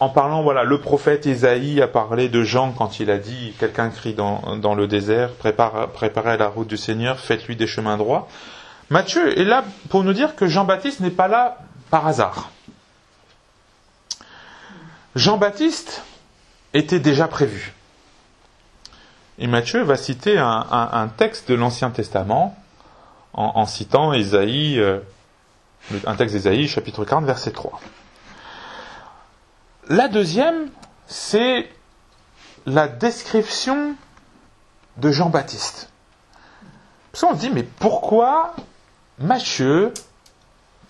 [0.00, 3.90] en parlant, voilà, le prophète Isaïe a parlé de Jean quand il a dit, quelqu'un
[3.90, 8.28] crie dans, dans le désert, prépare, préparez la route du Seigneur, faites-lui des chemins droits.
[8.90, 11.58] Matthieu est là pour nous dire que Jean-Baptiste n'est pas là
[11.90, 12.50] par hasard.
[15.16, 16.02] Jean-Baptiste
[16.74, 17.72] était déjà prévu.
[19.38, 22.54] Et Matthieu va citer un, texte de l'Ancien Testament
[23.32, 25.00] en, citant euh,
[26.04, 27.80] un texte d'Isaïe, chapitre 40, verset 3.
[29.88, 30.68] La deuxième,
[31.06, 31.70] c'est
[32.66, 33.94] la description
[34.98, 35.88] de Jean-Baptiste.
[37.12, 38.54] Parce qu'on se dit, mais pourquoi
[39.18, 39.94] Matthieu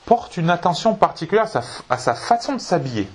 [0.05, 1.47] porte une attention particulière
[1.89, 3.09] à sa façon de s'habiller?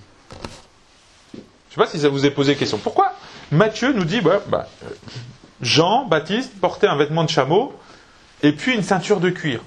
[1.71, 2.77] Je ne sais pas si ça vous est posé question.
[2.77, 3.13] Pourquoi
[3.49, 4.67] Matthieu nous dit, bah, bah,
[5.61, 7.73] Jean-Baptiste portait un vêtement de chameau
[8.43, 9.61] et puis une ceinture de cuir.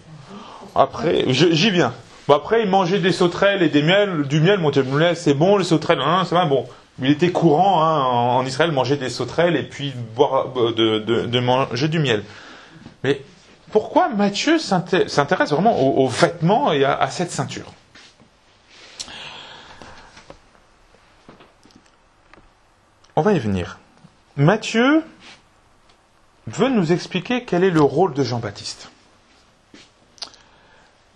[0.74, 1.94] Après, j'y viens.
[2.28, 4.58] Après, il mangeait des sauterelles et des miels, du miel.
[4.58, 6.66] Mon miel, c'est bon, les sauterelles, hein, c'est pas bon.
[7.00, 11.88] Il était courant hein, en, Israël manger des sauterelles et puis boire, de, de, manger
[11.88, 12.22] du miel.
[13.02, 13.22] Mais
[13.72, 17.72] pourquoi Matthieu s'intéresse vraiment aux, vêtements et à cette ceinture?
[23.16, 23.78] On va y venir.
[24.36, 25.04] Matthieu
[26.48, 28.90] veut nous expliquer quel est le rôle de Jean-Baptiste.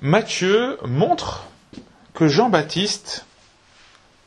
[0.00, 1.44] Matthieu montre
[2.14, 3.26] que Jean-Baptiste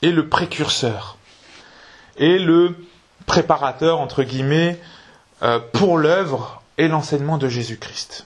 [0.02, 1.18] est le précurseur,
[2.18, 2.76] est le
[3.26, 4.78] préparateur, entre guillemets,
[5.42, 8.26] euh, pour l'œuvre et l'enseignement de Jésus-Christ.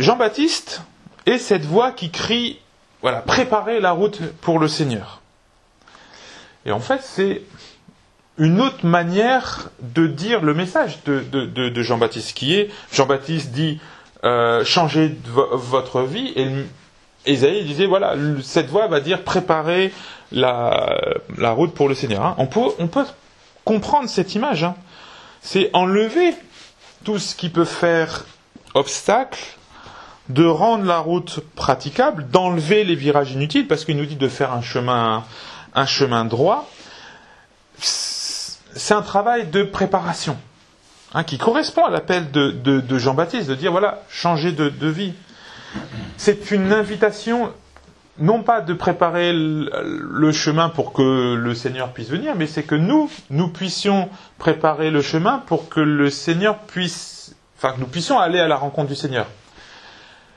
[0.00, 0.82] Jean-Baptiste
[1.26, 2.58] est cette voix qui crie,
[3.02, 5.20] voilà, préparez la route pour le Seigneur.
[6.64, 7.42] Et en fait, c'est
[8.38, 13.80] une autre manière de dire le message de, Jean-Baptiste, qui est, Jean-Baptiste dit,
[14.24, 16.48] euh, changez vo votre vie, et
[17.26, 19.92] Isaïe disait, voilà, cette voix va dire, préparez
[20.30, 20.98] la,
[21.36, 22.24] la route pour le Seigneur.
[22.24, 22.34] Hein.
[22.38, 23.04] On, peut, on peut
[23.64, 24.64] comprendre cette image.
[24.64, 24.74] Hein.
[25.42, 26.34] C'est enlever
[27.04, 28.24] tout ce qui peut faire
[28.74, 29.40] obstacle,
[30.28, 34.52] de rendre la route praticable, d'enlever les virages inutiles, parce qu'il nous dit de faire
[34.52, 35.24] un chemin,
[35.74, 36.70] un chemin droit
[38.74, 40.36] c'est un travail de préparation
[41.14, 45.14] hein, qui correspond à l'appel de, Jean-Baptiste, de dire voilà, changer de, vie.
[46.16, 47.52] C'est une invitation,
[48.18, 49.70] non pas de préparer le,
[50.10, 54.08] le, chemin pour que le Seigneur puisse venir, mais c'est que nous, nous puissions
[54.38, 58.56] préparer le chemin pour que le Seigneur puisse, enfin, que nous puissions aller à la
[58.56, 59.26] rencontre du Seigneur.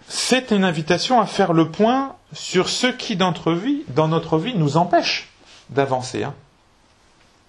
[0.08, 4.38] C'est une invitation à faire le point sur ce qui dans notre vie, dans notre
[4.38, 5.30] vie nous empêche
[5.70, 6.24] d'avancer.
[6.24, 6.34] Hein.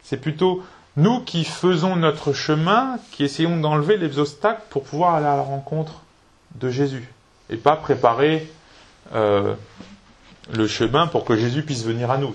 [0.02, 0.62] C'est plutôt
[0.96, 5.42] nous qui faisons notre chemin, qui essayons d'enlever les obstacles pour pouvoir aller à la
[5.42, 6.02] rencontre
[6.54, 7.12] de Jésus.
[7.50, 8.50] Et pas préparer
[9.14, 9.54] euh,
[10.52, 12.34] le chemin pour que Jésus puisse venir à nous.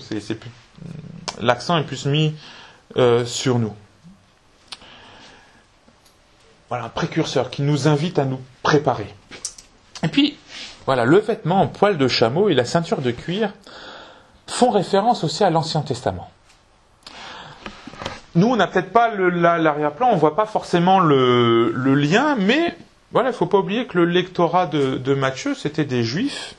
[1.40, 2.36] L'accent est plus mis
[2.98, 3.74] euh, sur nous.
[6.70, 9.14] Voilà, un précurseur qui nous invite à nous préparer.
[10.04, 10.38] Et puis,
[10.86, 13.52] voilà, le vêtement en poil de chameau et la ceinture de cuir
[14.48, 16.30] font référence aussi à l'Ancien Testament.
[18.36, 22.76] Nous, on n'a peut-être pas l'arrière-plan, on ne voit pas forcément le, lien, mais
[23.12, 26.56] voilà, il ne faut pas oublier que le lectorat de, de Matthieu, c'était des juifs.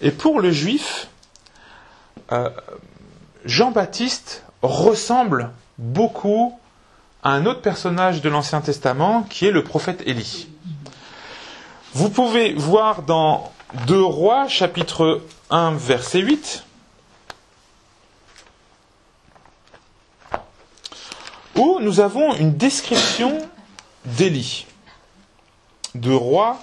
[0.00, 1.08] Et pour le juif,
[2.32, 2.50] euh,
[3.44, 6.58] Jean-Baptiste ressemble beaucoup
[7.22, 10.48] à un autre personnage de l'Ancien Testament qui est le prophète Élie.
[11.94, 13.52] Vous pouvez voir dans
[13.86, 16.64] 2 Rois, chapitre 1, verset 8,
[21.56, 23.38] où nous avons une description
[24.04, 24.66] d'Élie.
[25.94, 26.58] De Roi,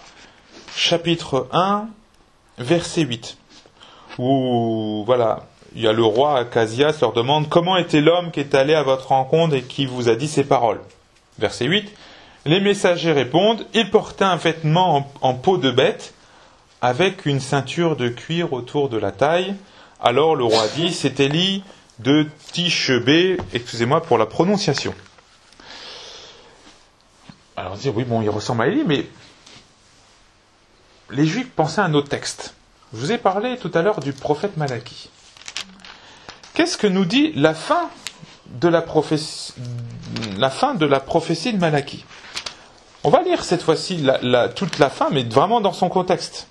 [0.75, 1.87] chapitre 1,
[2.57, 3.37] verset 8.
[4.17, 8.55] Où, voilà, il y a le roi Acasias leur demande comment était l'homme qui est
[8.55, 10.81] allé à votre rencontre et qui vous a dit ces paroles?
[11.37, 11.93] Verset 8.
[12.45, 16.13] Les messagers répondent, il portait un vêtement en, en peau de bête
[16.81, 19.53] avec une ceinture de cuir autour de la taille.
[20.01, 21.63] Alors le roi dit, c'est Élie
[21.99, 24.93] de Tichebé, excusez-moi pour la prononciation.
[27.57, 29.05] Alors on dit, oui, bon, il ressemble à Élie, mais
[31.11, 32.53] les Juifs pensaient à un autre texte.
[32.93, 35.09] Je vous ai parlé tout à l'heure du prophète Malachie.
[36.53, 37.89] Qu'est-ce que nous dit la fin
[38.47, 41.81] de la, prophétie, de la.
[43.03, 44.05] On va lire cette fois-ci
[44.55, 46.47] toute la fin, mais vraiment dans son contexte.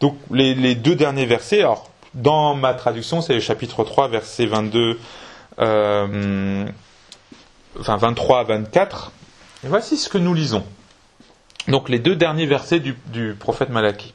[0.00, 4.98] Donc les, deux derniers versets, alors dans ma traduction c'est le chapitre 3, verset 22,
[5.58, 6.66] euh,
[7.78, 9.12] enfin 23 à 24.
[9.64, 10.64] Et voici ce que nous lisons.
[11.66, 14.14] Donc les deux derniers versets du, du prophète Malachie.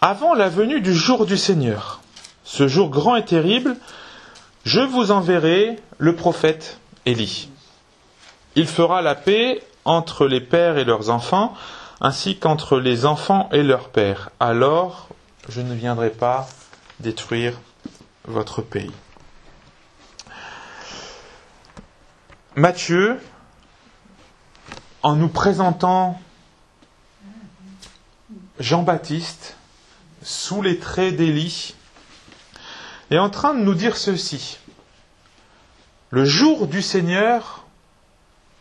[0.00, 2.00] Avant la venue du jour du Seigneur,
[2.44, 3.76] ce jour grand et terrible,
[4.64, 7.48] je vous enverrai le prophète Élie.
[8.56, 11.54] Il fera la paix entre les pères et leurs enfants,
[12.00, 14.30] ainsi qu'entre les enfants et leurs pères.
[14.40, 15.08] Alors
[15.48, 16.48] je ne viendrai pas
[17.00, 17.60] détruire
[18.24, 18.92] votre pays.
[22.56, 23.20] Matthieu,
[25.02, 26.20] en nous présentant
[28.60, 29.56] Jean-Baptiste
[30.22, 31.74] sous les traits d'Élie,
[33.10, 34.58] est en train de nous dire ceci.
[36.10, 37.64] Le jour du Seigneur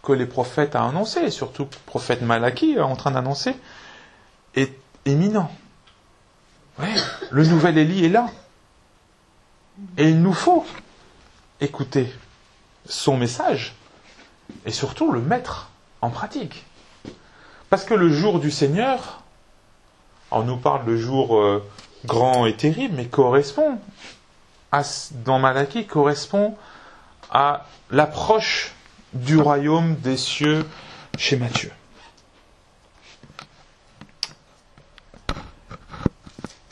[0.02, 3.56] que les prophètes ont annoncé, et surtout le prophète Malachie est en train d'annoncer,
[4.56, 5.52] est éminent.
[6.78, 8.28] Le nouvel Élie est là.
[9.98, 10.66] Et il nous faut
[11.62, 12.12] écouter
[12.88, 13.76] son message
[14.66, 15.70] et surtout le mettre
[16.02, 16.66] en pratique.
[17.70, 19.24] Parce que le jour du Seigneur,
[20.32, 21.64] on nous parle de jour euh,
[22.06, 23.80] grand et terrible, mais correspond
[24.72, 24.84] à,
[25.26, 26.56] dans Malachie, correspond
[27.32, 28.74] à l'approche
[29.14, 30.66] du royaume des cieux
[31.18, 31.72] chez Matthieu.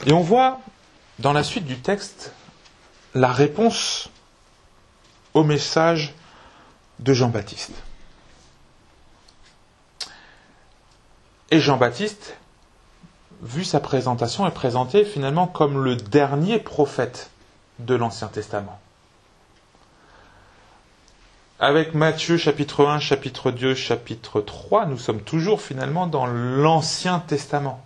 [0.06, 0.60] Et on voit
[1.20, 2.34] dans la suite du texte
[3.14, 4.10] la réponse
[5.34, 6.14] au message
[7.00, 7.74] de Jean-Baptiste.
[11.52, 12.38] Et Jean-Baptiste,
[13.42, 17.30] vu sa présentation, est présenté finalement comme le dernier prophète
[17.80, 18.80] de l'Ancien Testament.
[21.60, 27.86] Avec Matthieu chapitre 1, chapitre 2, chapitre 3, nous sommes toujours finalement dans l'Ancien Testament.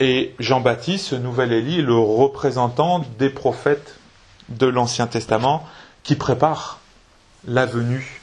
[0.00, 3.98] Et Jean-Baptiste, ce nouvel Élie, le représentant des prophètes
[4.48, 5.66] de l'Ancien Testament
[6.02, 6.78] qui prépare
[7.46, 8.20] la venue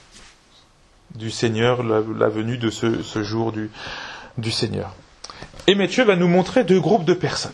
[1.16, 3.70] du Seigneur, la, venue de ce, jour du,
[4.38, 4.94] du Seigneur.
[5.68, 7.54] Et Matthieu va nous montrer deux groupes de personnes.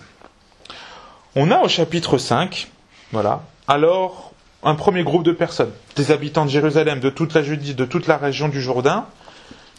[1.35, 2.69] On a au chapitre 5,
[3.11, 7.73] voilà, alors un premier groupe de personnes, des habitants de Jérusalem, de toute la Judée,
[7.73, 9.05] de toute la région du Jourdain,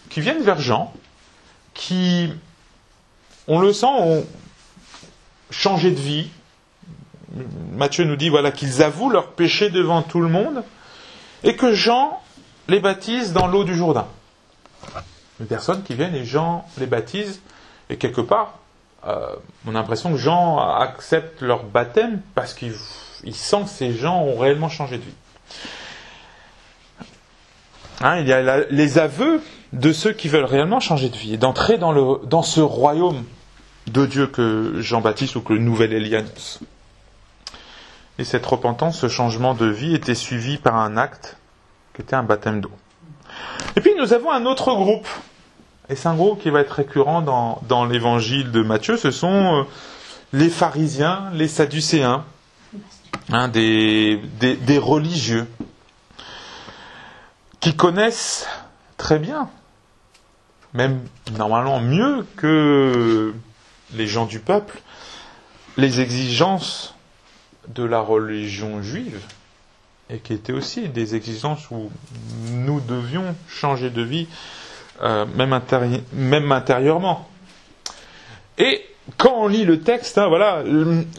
[0.08, 0.92] qui viennent vers Jean,
[1.74, 2.32] qui,
[3.48, 4.24] on le sent, ont
[5.50, 6.28] changé de vie.
[7.72, 10.64] Matthieu nous dit voilà qu'ils avouent leur péché devant tout le monde
[11.42, 12.20] et que Jean
[12.68, 14.06] les baptise dans l'eau du Jourdain.
[15.40, 17.40] Des personnes qui viennent et Jean les baptise
[17.88, 18.58] et quelque part,
[19.06, 19.34] euh,
[19.66, 22.74] on a l'impression que Jean accepte leur baptême parce qu'il
[23.24, 25.14] il sent que ces gens ont réellement changé de vie.
[28.00, 29.40] Hein, il y a les aveux
[29.72, 33.24] de ceux qui veulent réellement changer de vie d'entrer dans, dans ce royaume
[33.86, 36.60] de Dieu que Jean-Baptiste ou que le nouvel Elias.
[38.18, 41.36] Et cette repentance, ce changement de vie était suivi par un acte
[41.94, 42.70] qui était un baptême d'eau.
[43.76, 45.08] Et puis nous avons un autre groupe,
[45.88, 49.60] et c'est un groupe qui va être récurrent dans, dans l'évangile de Matthieu, ce sont
[49.60, 49.62] euh,
[50.32, 52.24] les pharisiens, les sadducéens,
[53.30, 55.46] Hein, des, des, religieux
[57.62, 58.48] qui connaissent
[58.96, 59.48] très bien,
[60.74, 61.00] même
[61.38, 63.32] normalement mieux que
[63.94, 64.80] les gens du peuple,
[65.76, 66.94] les exigences
[67.68, 69.20] de la religion juive,
[70.10, 71.88] et qui étaient aussi des exigences où
[72.50, 74.26] nous devions changer de vie,
[75.00, 75.52] euh, même,
[76.52, 77.28] intérieurement.
[78.58, 78.84] Et
[79.18, 80.64] quand on lit le texte, hein, voilà,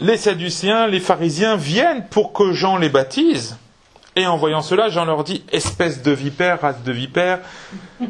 [0.01, 3.57] les Sadduciens, les pharisiens viennent pour que Jean les baptise.
[4.15, 7.39] Et en voyant cela, Jean leur dit espèce de vipère, race de vipère.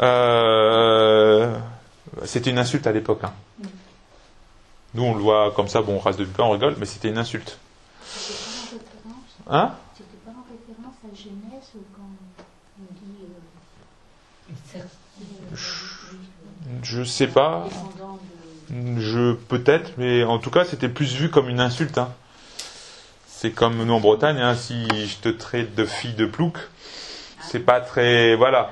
[0.00, 1.56] Euh,
[2.24, 3.20] c'était une insulte à l'époque.
[3.22, 3.32] Hein.
[4.94, 7.18] Nous, on le voit comme ça, bon, race de vipère, on rigole, mais c'était une
[7.18, 7.58] insulte.
[9.48, 9.72] Hein?
[10.24, 12.02] Pas en référence à Genèse ou quand
[12.80, 13.24] on dit.
[14.74, 14.80] Euh,
[15.54, 16.16] je,
[16.82, 17.68] je sais pas.
[18.70, 21.98] Je peut-être, mais en tout cas, c'était plus vu comme une insulte.
[21.98, 22.12] Hein.
[23.44, 26.56] C'est comme nous en Bretagne, hein, si je te traite de fille de plouc,
[27.42, 28.70] c'est pas très, voilà.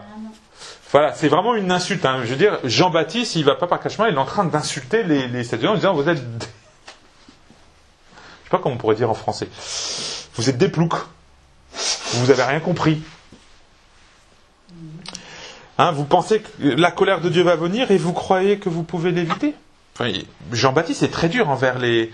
[0.91, 2.07] Voilà, c'est vraiment une insulte.
[2.07, 2.21] Hein.
[2.25, 5.29] Je veux dire, Jean-Baptiste, il va pas par cachement, il est en train d'insulter les,
[5.29, 6.51] les en disant vous êtes, je sais
[8.51, 9.47] pas comment on pourrait dire en français,
[10.37, 10.97] vous êtes des ploucs,
[12.15, 13.03] vous avez rien compris.
[15.77, 18.85] Hein, vous pensez que la colère de Dieu va venir et vous croyez que vous
[18.85, 19.55] pouvez l'éviter?
[20.51, 22.11] Jean-Baptiste est très dur envers les,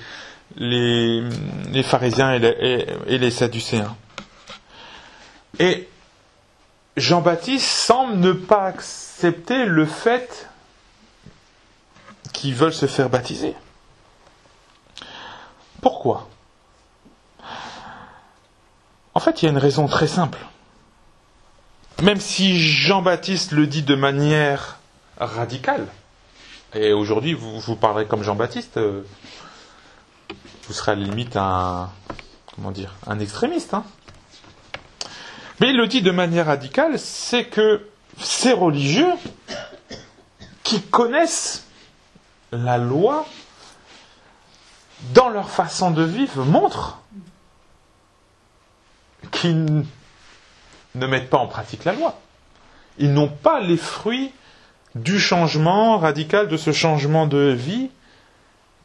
[0.58, 3.96] les, pharisiens et les, sadducéens.
[5.58, 5.88] Et
[6.96, 10.48] Jean-Baptiste semble ne pas accepter le fait
[12.32, 13.54] qu'ils veulent se faire baptiser.
[15.80, 16.28] Pourquoi?
[19.14, 20.38] En fait, il y a une raison très simple.
[22.02, 24.78] Même si Jean-Baptiste le dit de manière
[25.18, 25.86] radicale,
[26.74, 29.02] et aujourd'hui vous, vous parlerez comme Jean-Baptiste, euh,
[30.68, 31.90] vous serez à la limite un,
[32.54, 33.72] comment dire, un extrémiste.
[33.72, 33.84] Hein.
[35.60, 37.88] Mais il le dit de manière radicale, c'est que
[38.20, 39.12] ces religieux
[40.62, 41.64] qui connaissent
[42.52, 43.26] la loi
[45.14, 47.00] dans leur façon de vivre montrent
[49.30, 49.84] qu'ils
[50.94, 52.20] ne mettent pas en pratique la loi.
[52.98, 54.32] Ils n'ont pas les fruits
[54.94, 57.90] du changement radical, de ce changement de vie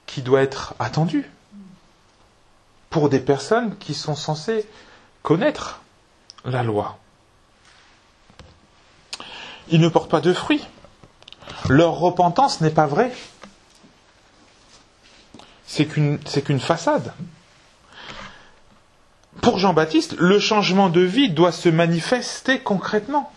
[0.06, 1.30] qui doit être attendu
[2.94, 4.66] pour des personnes qui sont censées
[5.24, 5.82] connaître
[6.46, 7.00] la loi.
[9.70, 10.64] Ils ne portent pas de fruits.
[11.70, 13.12] Leur repentance n'est pas vraie.
[15.66, 16.20] C'est qu'une,
[16.60, 17.14] façade.
[19.42, 23.34] Pour Jean-Baptiste, le changement de vie doit se manifester concrètement.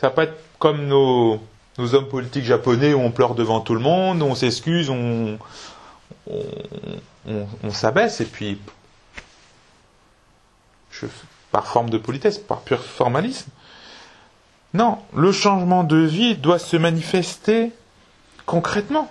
[0.00, 1.40] Ça va pas être comme nos,
[1.78, 5.38] nos hommes politiques japonais où on pleure devant tout le monde, on s'excuse, on,
[6.28, 6.42] on,
[7.62, 8.60] on, s'abaisse et puis
[11.50, 13.50] par forme de politesse, par pur formalisme.
[14.74, 17.72] Non, le changement de vie doit se manifester
[18.46, 19.10] concrètement.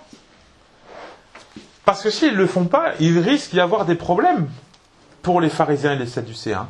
[1.84, 4.48] Parce que s'ils ne le font pas, il risque d'y avoir des problèmes
[5.22, 6.68] pour les pharisiens et les sadducéens.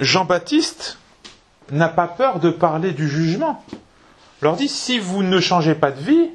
[0.00, 0.98] Jean-Baptiste
[1.70, 3.64] n'a pas peur de parler du jugement.
[3.72, 6.30] Il leur dit, si vous ne changez pas de vie,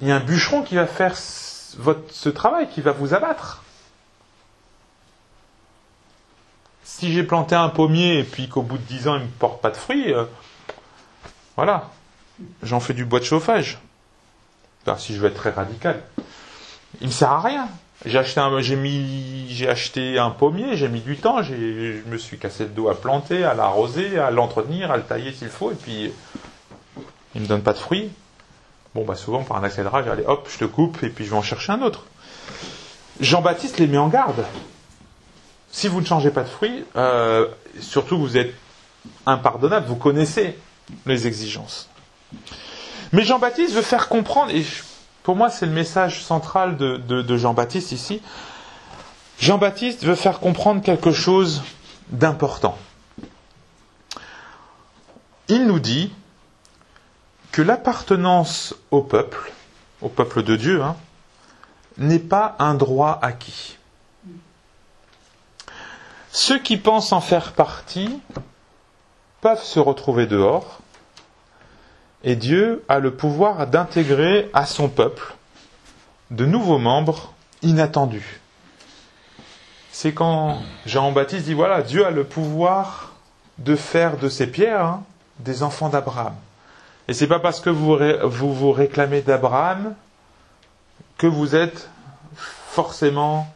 [0.00, 1.16] il y a un bûcheron qui va faire
[2.10, 3.62] ce travail, qui va vous abattre.
[6.84, 9.30] Si j'ai planté un pommier et puis qu'au bout de dix ans il ne me
[9.30, 10.24] porte pas de fruits, euh,
[11.56, 11.90] voilà,
[12.62, 13.78] j'en fais du bois de chauffage.
[14.98, 16.02] Si je veux être très radical,
[17.00, 17.68] il ne sert à rien.
[18.04, 18.54] J'ai acheté un,
[19.68, 23.44] acheté un pommier, j'ai mis du temps, je me suis cassé le dos à planter,
[23.44, 26.12] à l'arroser, à l'entretenir, à le tailler s'il faut, et puis
[27.34, 28.10] il me donne pas de fruits.
[28.94, 31.24] Bon, bah souvent par un accès de rage, allez hop, je te coupe, et puis
[31.24, 32.04] je vais en chercher un autre.
[33.20, 34.44] Jean-Baptiste les met en garde.
[35.70, 37.48] Si vous ne changez pas de fruits, euh,
[37.80, 38.54] surtout vous êtes
[39.26, 40.56] impardonnable, vous connaissez
[41.06, 41.88] les exigences.
[43.12, 44.64] Mais Jean-Baptiste veut faire comprendre, et
[45.24, 48.22] pour moi c'est le message central de Jean-Baptiste ici,
[49.40, 51.62] Jean-Baptiste veut faire comprendre quelque chose
[52.10, 52.78] d'important.
[55.48, 56.12] Il nous dit
[57.54, 59.52] que l'appartenance au peuple,
[60.02, 60.96] au peuple de Dieu, hein,
[61.98, 63.78] n'est pas un droit acquis.
[66.32, 68.18] Ceux qui pensent en faire partie
[69.40, 70.80] peuvent se retrouver dehors,
[72.24, 75.36] et Dieu a le pouvoir d'intégrer à son peuple
[76.32, 78.40] de nouveaux membres inattendus.
[79.92, 83.12] C'est quand Jean-Baptiste dit voilà, Dieu a le pouvoir
[83.58, 85.04] de faire de ces pierres hein,
[85.38, 86.34] des enfants d'Abraham.
[87.08, 89.94] Et c'est pas parce que vous vous, vous réclamez d'Abraham
[91.18, 91.90] que vous êtes
[92.34, 93.46] forcément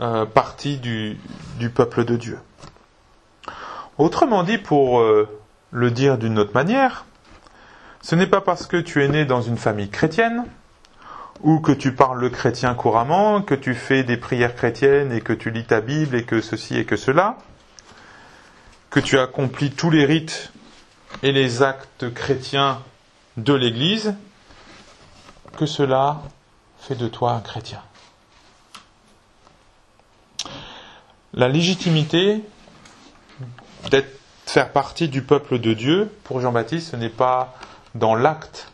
[0.00, 0.26] euh,
[0.64, 1.18] du,
[1.58, 2.38] du, peuple de Dieu.
[3.98, 5.28] Autrement dit, pour euh,
[5.70, 7.04] le dire d'une autre manière,
[8.00, 10.44] ce n'est pas parce que tu es né dans une famille chrétienne,
[11.42, 15.32] ou que tu parles le chrétien couramment, que tu fais des prières chrétiennes et que
[15.32, 17.36] tu lis ta Bible et que ceci et que cela,
[18.90, 20.52] que tu accomplis tous les rites
[21.22, 22.82] et les actes chrétiens
[23.36, 24.14] de l'Église,
[25.56, 26.22] que cela
[26.80, 27.82] fait de toi un chrétien.
[31.34, 32.42] La légitimité
[33.90, 37.54] d'être faire partie du peuple de Dieu, pour Jean-Baptiste, ce n'est pas
[37.94, 38.72] dans l'acte.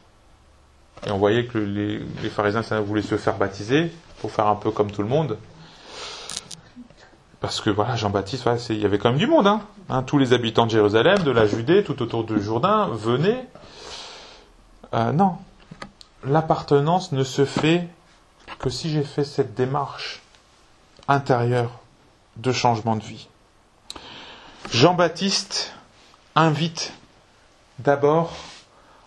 [1.07, 4.71] Et on voyait que les, les pharisiens voulaient se faire baptiser pour faire un peu
[4.71, 5.37] comme tout le monde.
[7.41, 9.47] Parce que voilà, Jean-Baptiste, il y avait quand même du monde.
[9.47, 9.61] Hein.
[9.89, 13.47] Hein, tous les habitants de Jérusalem, de la Judée, tout autour du Jourdain, venaient.
[14.95, 15.37] Euh, non,
[16.25, 17.89] l'appartenance ne se fait
[18.59, 20.23] que si j'ai fait cette démarche
[21.09, 21.71] intérieure
[22.37, 23.29] de changement de vie.
[24.73, 25.73] Jean-Baptiste
[26.35, 26.93] invite
[27.79, 28.33] d'abord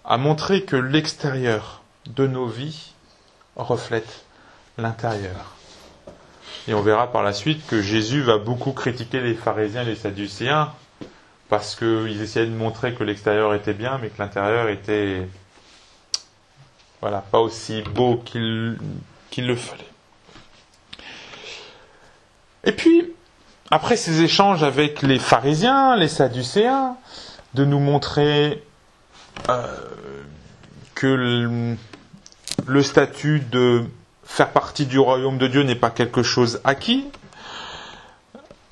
[0.05, 2.93] à montrer que l'extérieur de nos vies
[3.55, 4.25] reflète
[4.77, 5.58] l'intérieur.
[6.69, 9.95] Et on verra par la suite que Jésus va beaucoup critiquer les pharisiens et les
[9.95, 10.71] sadducéens
[11.49, 15.27] parce qu'ils essayaient de montrer que l'extérieur était bien, mais que l'intérieur était
[17.01, 18.77] voilà, pas aussi beau qu'il
[19.37, 19.83] le fallait.
[22.65, 23.13] Et puis,
[23.71, 26.97] après ces échanges avec les pharisiens, les sadducéens,
[27.55, 28.63] de nous montrer
[29.49, 29.65] euh,
[30.93, 31.07] que
[32.67, 33.85] le statut de
[34.29, 37.05] faire partie du royaume de Dieu n'est pas quelque chose acquis.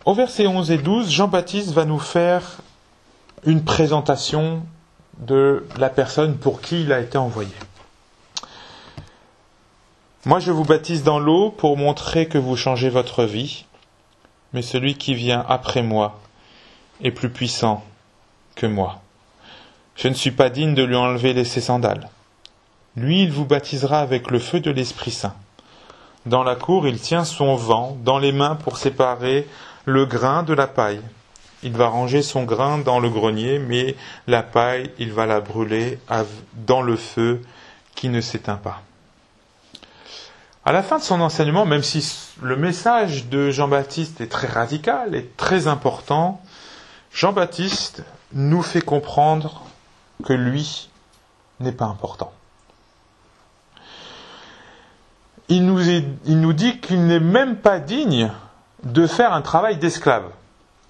[0.06, 2.58] Au verset 11 et 12, Jean-Baptiste va nous faire
[3.44, 4.64] une présentation
[5.18, 7.52] de la personne pour qui il a été envoyé.
[10.26, 13.66] Moi, je vous baptise dans l'eau pour montrer que vous changez votre vie,
[14.54, 16.20] mais celui qui vient après moi
[17.02, 17.84] est plus puissant
[18.56, 19.02] que moi.
[19.96, 22.10] Je ne suis pas digne de lui enlever ses sandales.
[22.96, 25.36] Lui, il vous baptisera avec le feu de l'Esprit Saint.
[26.28, 29.48] Dans la cour, il tient son vent dans les mains pour séparer
[29.86, 31.00] le grain de la paille.
[31.64, 33.96] Il va ranger son grain dans le grenier, mais
[34.28, 36.00] la paille, il va la brûler
[36.68, 37.42] dans le feu
[37.96, 38.82] qui ne s'éteint pas.
[40.66, 42.06] À la fin de son enseignement, même si
[42.42, 46.42] le message de Jean-Baptiste est très radical et très important,
[47.14, 48.04] Jean-Baptiste
[48.34, 49.64] nous fait comprendre
[50.26, 50.90] que lui
[51.62, 52.34] n'est pas important.
[55.50, 58.32] Il nous, dit qu'il n'est même pas digne
[58.84, 60.26] de faire un travail d'esclave.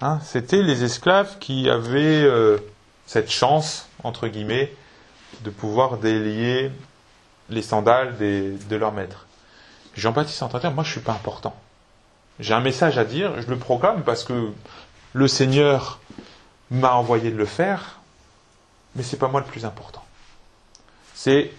[0.00, 2.58] Hein, C'était les esclaves qui avaient euh,
[3.06, 4.72] cette chance, entre guillemets,
[5.42, 6.72] de pouvoir délier
[7.50, 9.26] les sandales de leur maître.
[9.94, 11.54] Jean-Baptiste entend moi je suis pas important.
[12.40, 14.52] J'ai un message à dire, je le proclame parce que
[15.12, 15.98] le Seigneur
[16.70, 17.98] m'a envoyé de le faire,
[18.94, 20.04] mais c'est pas moi le plus important.
[21.14, 21.50] C'est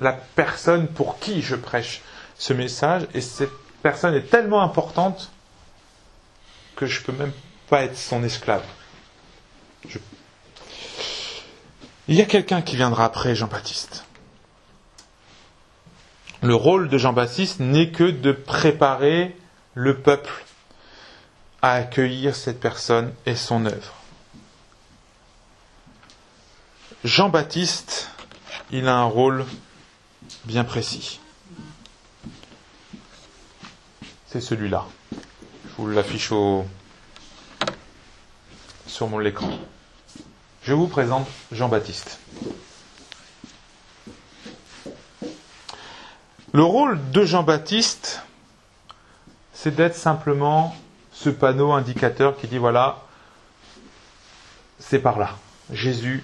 [0.00, 2.02] la personne pour qui je prêche
[2.36, 5.30] ce message, et cette personne est tellement importante
[6.76, 7.32] que je peux même
[7.68, 8.64] pas être son esclave.
[12.08, 14.04] Il y a quelqu'un qui viendra après Jean-Baptiste
[16.44, 19.34] le rôle de Jean-Baptiste n'est que de préparer
[19.72, 20.44] le peuple
[21.62, 23.94] à accueillir cette personne et son œuvre.
[27.02, 28.10] Jean-Baptiste,
[28.70, 29.46] il a un rôle
[30.44, 31.20] bien précis.
[34.26, 34.86] C'est celui-là.
[35.12, 36.32] Je vous l'affiche
[38.86, 39.58] sur mon écran.
[40.62, 42.18] Je vous présente Jean-Baptiste.
[46.52, 48.22] Le rôle de Jean-Baptiste,
[49.52, 50.74] c'est d'être simplement
[51.12, 53.02] ce panneau indicateur qui dit voilà,
[54.78, 55.36] c'est par là.
[55.72, 56.22] Jésus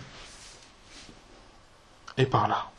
[2.17, 2.71] est par là.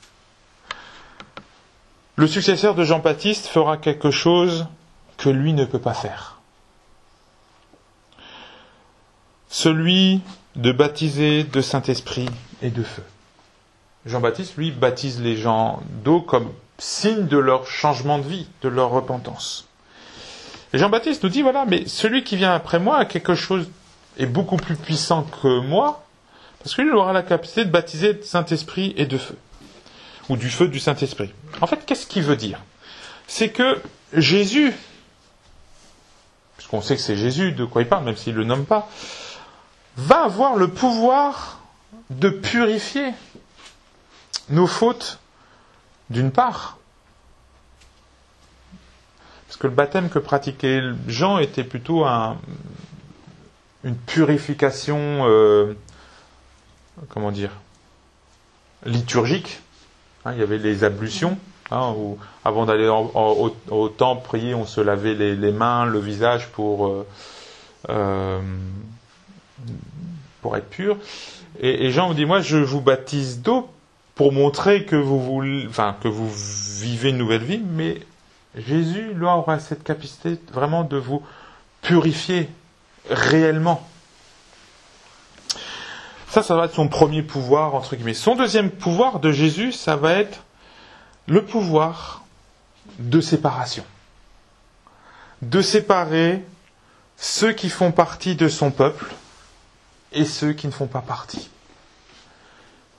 [2.21, 4.67] Le successeur de Jean-Baptiste fera quelque chose
[5.17, 6.39] que lui ne peut pas faire.
[9.49, 10.21] Celui
[10.55, 12.29] de baptiser de Saint-Esprit
[12.61, 13.01] et de feu.
[14.05, 18.91] Jean-Baptiste, lui, baptise les gens d'eau comme signe de leur changement de vie, de leur
[18.91, 19.67] repentance.
[20.73, 23.67] Et Jean-Baptiste nous dit, voilà, mais celui qui vient après moi a quelque chose,
[24.19, 26.05] est beaucoup plus puissant que moi,
[26.59, 29.37] parce qu'il aura la capacité de baptiser de Saint-Esprit et de feu.
[30.31, 31.33] Ou du feu du Saint-Esprit.
[31.59, 32.61] En fait, qu'est-ce qu'il veut dire?
[33.27, 33.81] C'est que
[34.13, 34.73] Jésus,
[36.55, 38.89] puisqu'on sait que c'est Jésus de quoi il parle, même s'il ne le nomme pas,
[39.97, 41.59] va avoir le pouvoir
[42.11, 43.11] de purifier
[44.47, 45.19] nos fautes
[46.09, 46.77] d'une part,
[49.47, 52.05] parce que le baptême que pratiquait Jean était plutôt
[53.83, 55.73] une purification, euh,
[57.09, 57.51] comment dire,
[58.85, 59.59] liturgique.
[60.25, 61.37] Hein, il y avait les ablutions,
[61.71, 66.87] hein, où avant d'aller au, temple prier, on se lavait les, mains, le visage pour,
[66.87, 67.07] euh,
[67.89, 68.39] euh,
[70.55, 70.97] être pur.
[71.59, 73.69] Et, Jean vous dit, moi je vous baptise d'eau
[74.15, 75.41] pour montrer que vous,
[76.01, 76.29] que vous
[76.81, 78.01] vivez une nouvelle vie, mais
[78.55, 81.23] Jésus, lui, aura cette capacité vraiment de vous
[81.81, 82.49] purifier
[83.09, 83.87] réellement.
[86.31, 88.13] Ça, ça va être son premier pouvoir, entre guillemets.
[88.13, 90.45] Son deuxième pouvoir de Jésus, ça va être
[91.27, 92.23] le pouvoir
[92.99, 93.83] de séparation.
[95.41, 96.41] De séparer
[97.17, 99.07] ceux qui font partie de son peuple
[100.13, 101.49] et ceux qui ne font pas partie.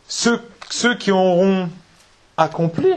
[0.09, 0.43] Ceux
[0.99, 1.71] qui auront
[2.37, 2.93] accompli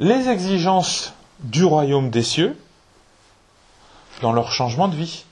[0.00, 2.58] les exigences du royaume des cieux
[4.20, 5.24] dans leur changement de vie.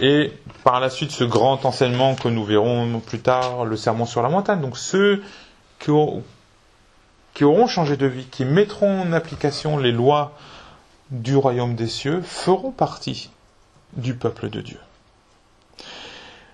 [0.00, 0.32] Et
[0.64, 4.28] par la suite, ce grand enseignement que nous verrons plus tard, le sermon sur la
[4.28, 4.60] montagne.
[4.60, 5.22] Donc ceux
[5.78, 6.22] qui auront,
[7.66, 10.32] changé de vie, qui mettront en application les lois
[11.10, 13.30] du royaume des cieux, feront partie
[13.94, 14.78] du peuple de Dieu.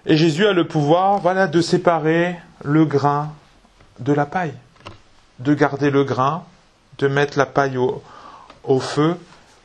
[0.04, 3.32] Et Jésus a le pouvoir, de séparer le grain
[4.00, 4.54] de la paille,
[5.38, 6.44] de garder le grain,
[6.98, 9.16] de mettre la paille au, feu,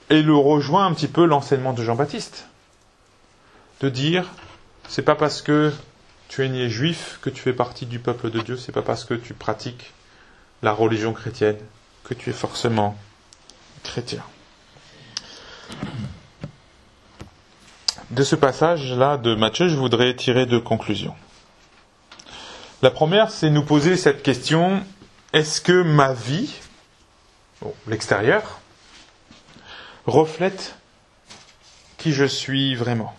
[0.10, 2.48] et le rejoint un petit peu l'enseignement de Jean-Baptiste.
[3.82, 4.26] De dire
[4.88, 5.74] c'est pas parce que
[6.30, 9.06] tu es né juif que tu fais partie du peuple de Dieu, c'est pas parce
[9.06, 9.94] que tu pratiques
[10.62, 11.58] la religion chrétienne
[12.04, 12.98] que tu es forcément
[13.84, 14.24] chrétien.
[18.10, 21.16] De ce passage-là de Matthieu, je voudrais tirer deux conclusions.
[22.82, 24.84] La première, c'est nous poser cette question,
[25.34, 26.54] est-ce que ma vie,
[27.88, 28.60] l'extérieur,
[30.06, 30.76] reflète
[31.98, 33.14] qui je suis vraiment?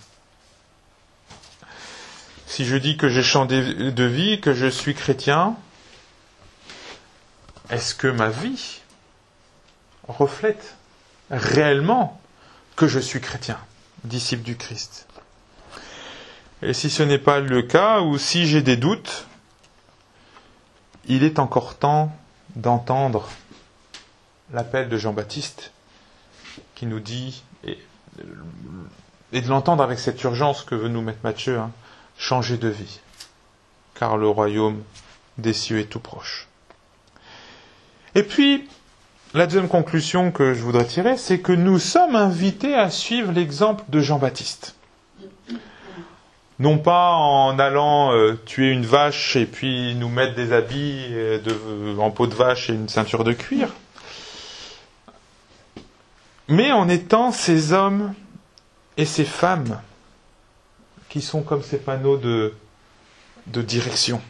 [2.58, 5.54] Si je dis que j'ai changé de vie, que je suis chrétien,
[7.70, 8.80] est-ce que ma vie
[10.08, 10.74] reflète
[11.30, 12.20] réellement
[12.74, 13.60] que je suis chrétien,
[14.02, 15.06] disciple du Christ?
[16.62, 19.28] Et si ce n'est pas le cas, ou si j'ai des doutes,
[21.06, 22.12] il est encore temps
[22.56, 23.28] d'entendre
[24.52, 25.70] l'appel de Jean-Baptiste
[26.74, 27.78] qui nous dit, et,
[29.32, 31.70] de l'entendre avec cette urgence que veut nous mettre Matthieu, hein,
[32.18, 33.00] changer de vie,
[33.94, 34.82] car le royaume
[35.38, 36.48] des cieux est tout proche.
[38.14, 38.68] Et puis,
[39.34, 43.84] la deuxième conclusion que je voudrais tirer, c'est que nous sommes invités à suivre l'exemple
[43.88, 44.74] de Jean-Baptiste.
[46.58, 51.96] Non pas en allant euh, tuer une vache et puis nous mettre des habits euh,
[51.98, 53.68] en peau de vache et une ceinture de cuir,
[56.48, 58.12] mais en étant ces hommes
[58.96, 59.80] et ces femmes
[61.08, 62.54] qui sont comme ces panneaux de,
[63.46, 64.20] de direction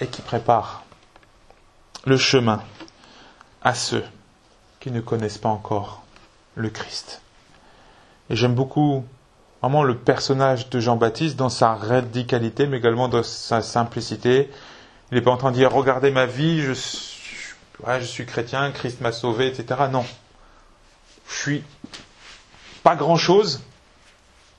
[0.00, 0.84] et qui préparent
[2.06, 2.62] le chemin
[3.62, 4.04] à ceux
[4.80, 6.02] qui ne connaissent pas encore
[6.54, 7.20] le Christ.
[8.30, 9.04] Et j'aime beaucoup
[9.60, 14.50] vraiment le personnage de Jean-Baptiste dans sa radicalité, mais également dans sa simplicité.
[15.10, 17.54] Il n'est pas en train de dire regardez ma vie, je suis,
[18.00, 19.80] je suis chrétien, Christ m'a sauvé, etc.
[19.90, 20.04] Non.
[21.28, 21.64] Je suis
[22.82, 23.60] pas grand chose.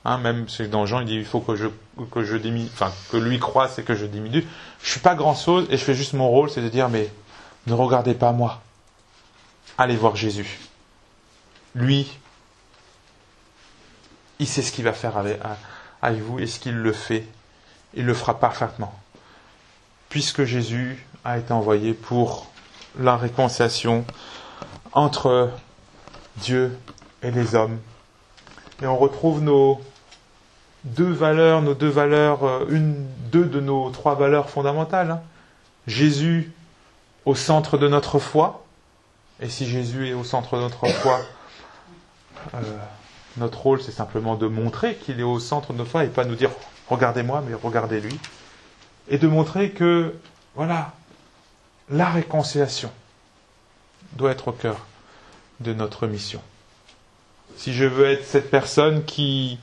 [0.04, 1.68] Hein, même dans Jean, il dit il faut que je
[2.10, 4.44] que je diminue, enfin que lui croisse et que je diminue.
[4.82, 7.08] Je suis pas grand chose et je fais juste mon rôle, c'est de dire mais
[7.66, 8.60] ne regardez pas moi.
[9.78, 10.58] Allez voir Jésus.
[11.74, 12.10] Lui,
[14.40, 17.24] il sait ce qu'il va faire avec, vous et ce qu'il le fait.
[17.94, 18.92] Il le fera parfaitement.
[20.08, 22.50] Puisque Jésus a été envoyé pour
[22.98, 24.04] la réconciliation
[24.92, 25.50] entre
[26.38, 26.76] Dieu
[27.22, 27.78] et les hommes.
[28.82, 29.80] Et on retrouve nos
[30.84, 35.10] deux valeurs, nos deux valeurs, euh, une, deux de nos trois valeurs fondamentales.
[35.12, 35.22] Hein.
[35.86, 36.52] Jésus
[37.24, 38.64] au centre de notre foi.
[39.40, 41.20] Et si Jésus est au centre de notre foi,
[42.54, 42.60] euh,
[43.36, 46.24] notre rôle c'est simplement de montrer qu'il est au centre de notre foi et pas
[46.24, 46.50] nous dire
[46.88, 48.18] regardez-moi, mais regardez lui.
[49.08, 50.14] Et de montrer que,
[50.54, 50.92] voilà,
[51.90, 52.90] la réconciliation
[54.12, 54.76] doit être au cœur
[55.60, 56.40] de notre mission.
[57.56, 59.58] Si je veux être cette personne qui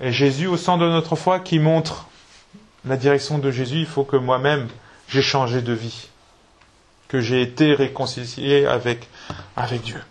[0.00, 2.06] est Jésus au centre de notre foi, qui montre
[2.84, 4.68] la direction de Jésus, il faut que moi-même
[5.08, 6.08] j'ai changé de vie
[7.12, 9.06] que j'ai été réconcilié avec,
[9.54, 10.02] avec Dieu.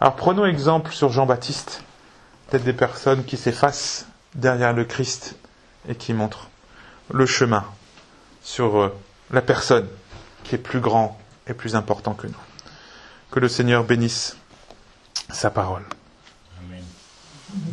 [0.00, 1.84] Alors prenons exemple sur Jean-Baptiste,
[2.48, 5.36] peut-être des personnes qui s'effacent derrière le Christ
[5.86, 6.48] et qui montrent
[7.12, 7.64] le chemin
[8.42, 8.96] sur euh,
[9.30, 9.86] la personne
[10.44, 12.32] qui est plus grand et plus important que nous.
[13.30, 14.38] Que le Seigneur bénisse
[15.30, 15.84] sa parole.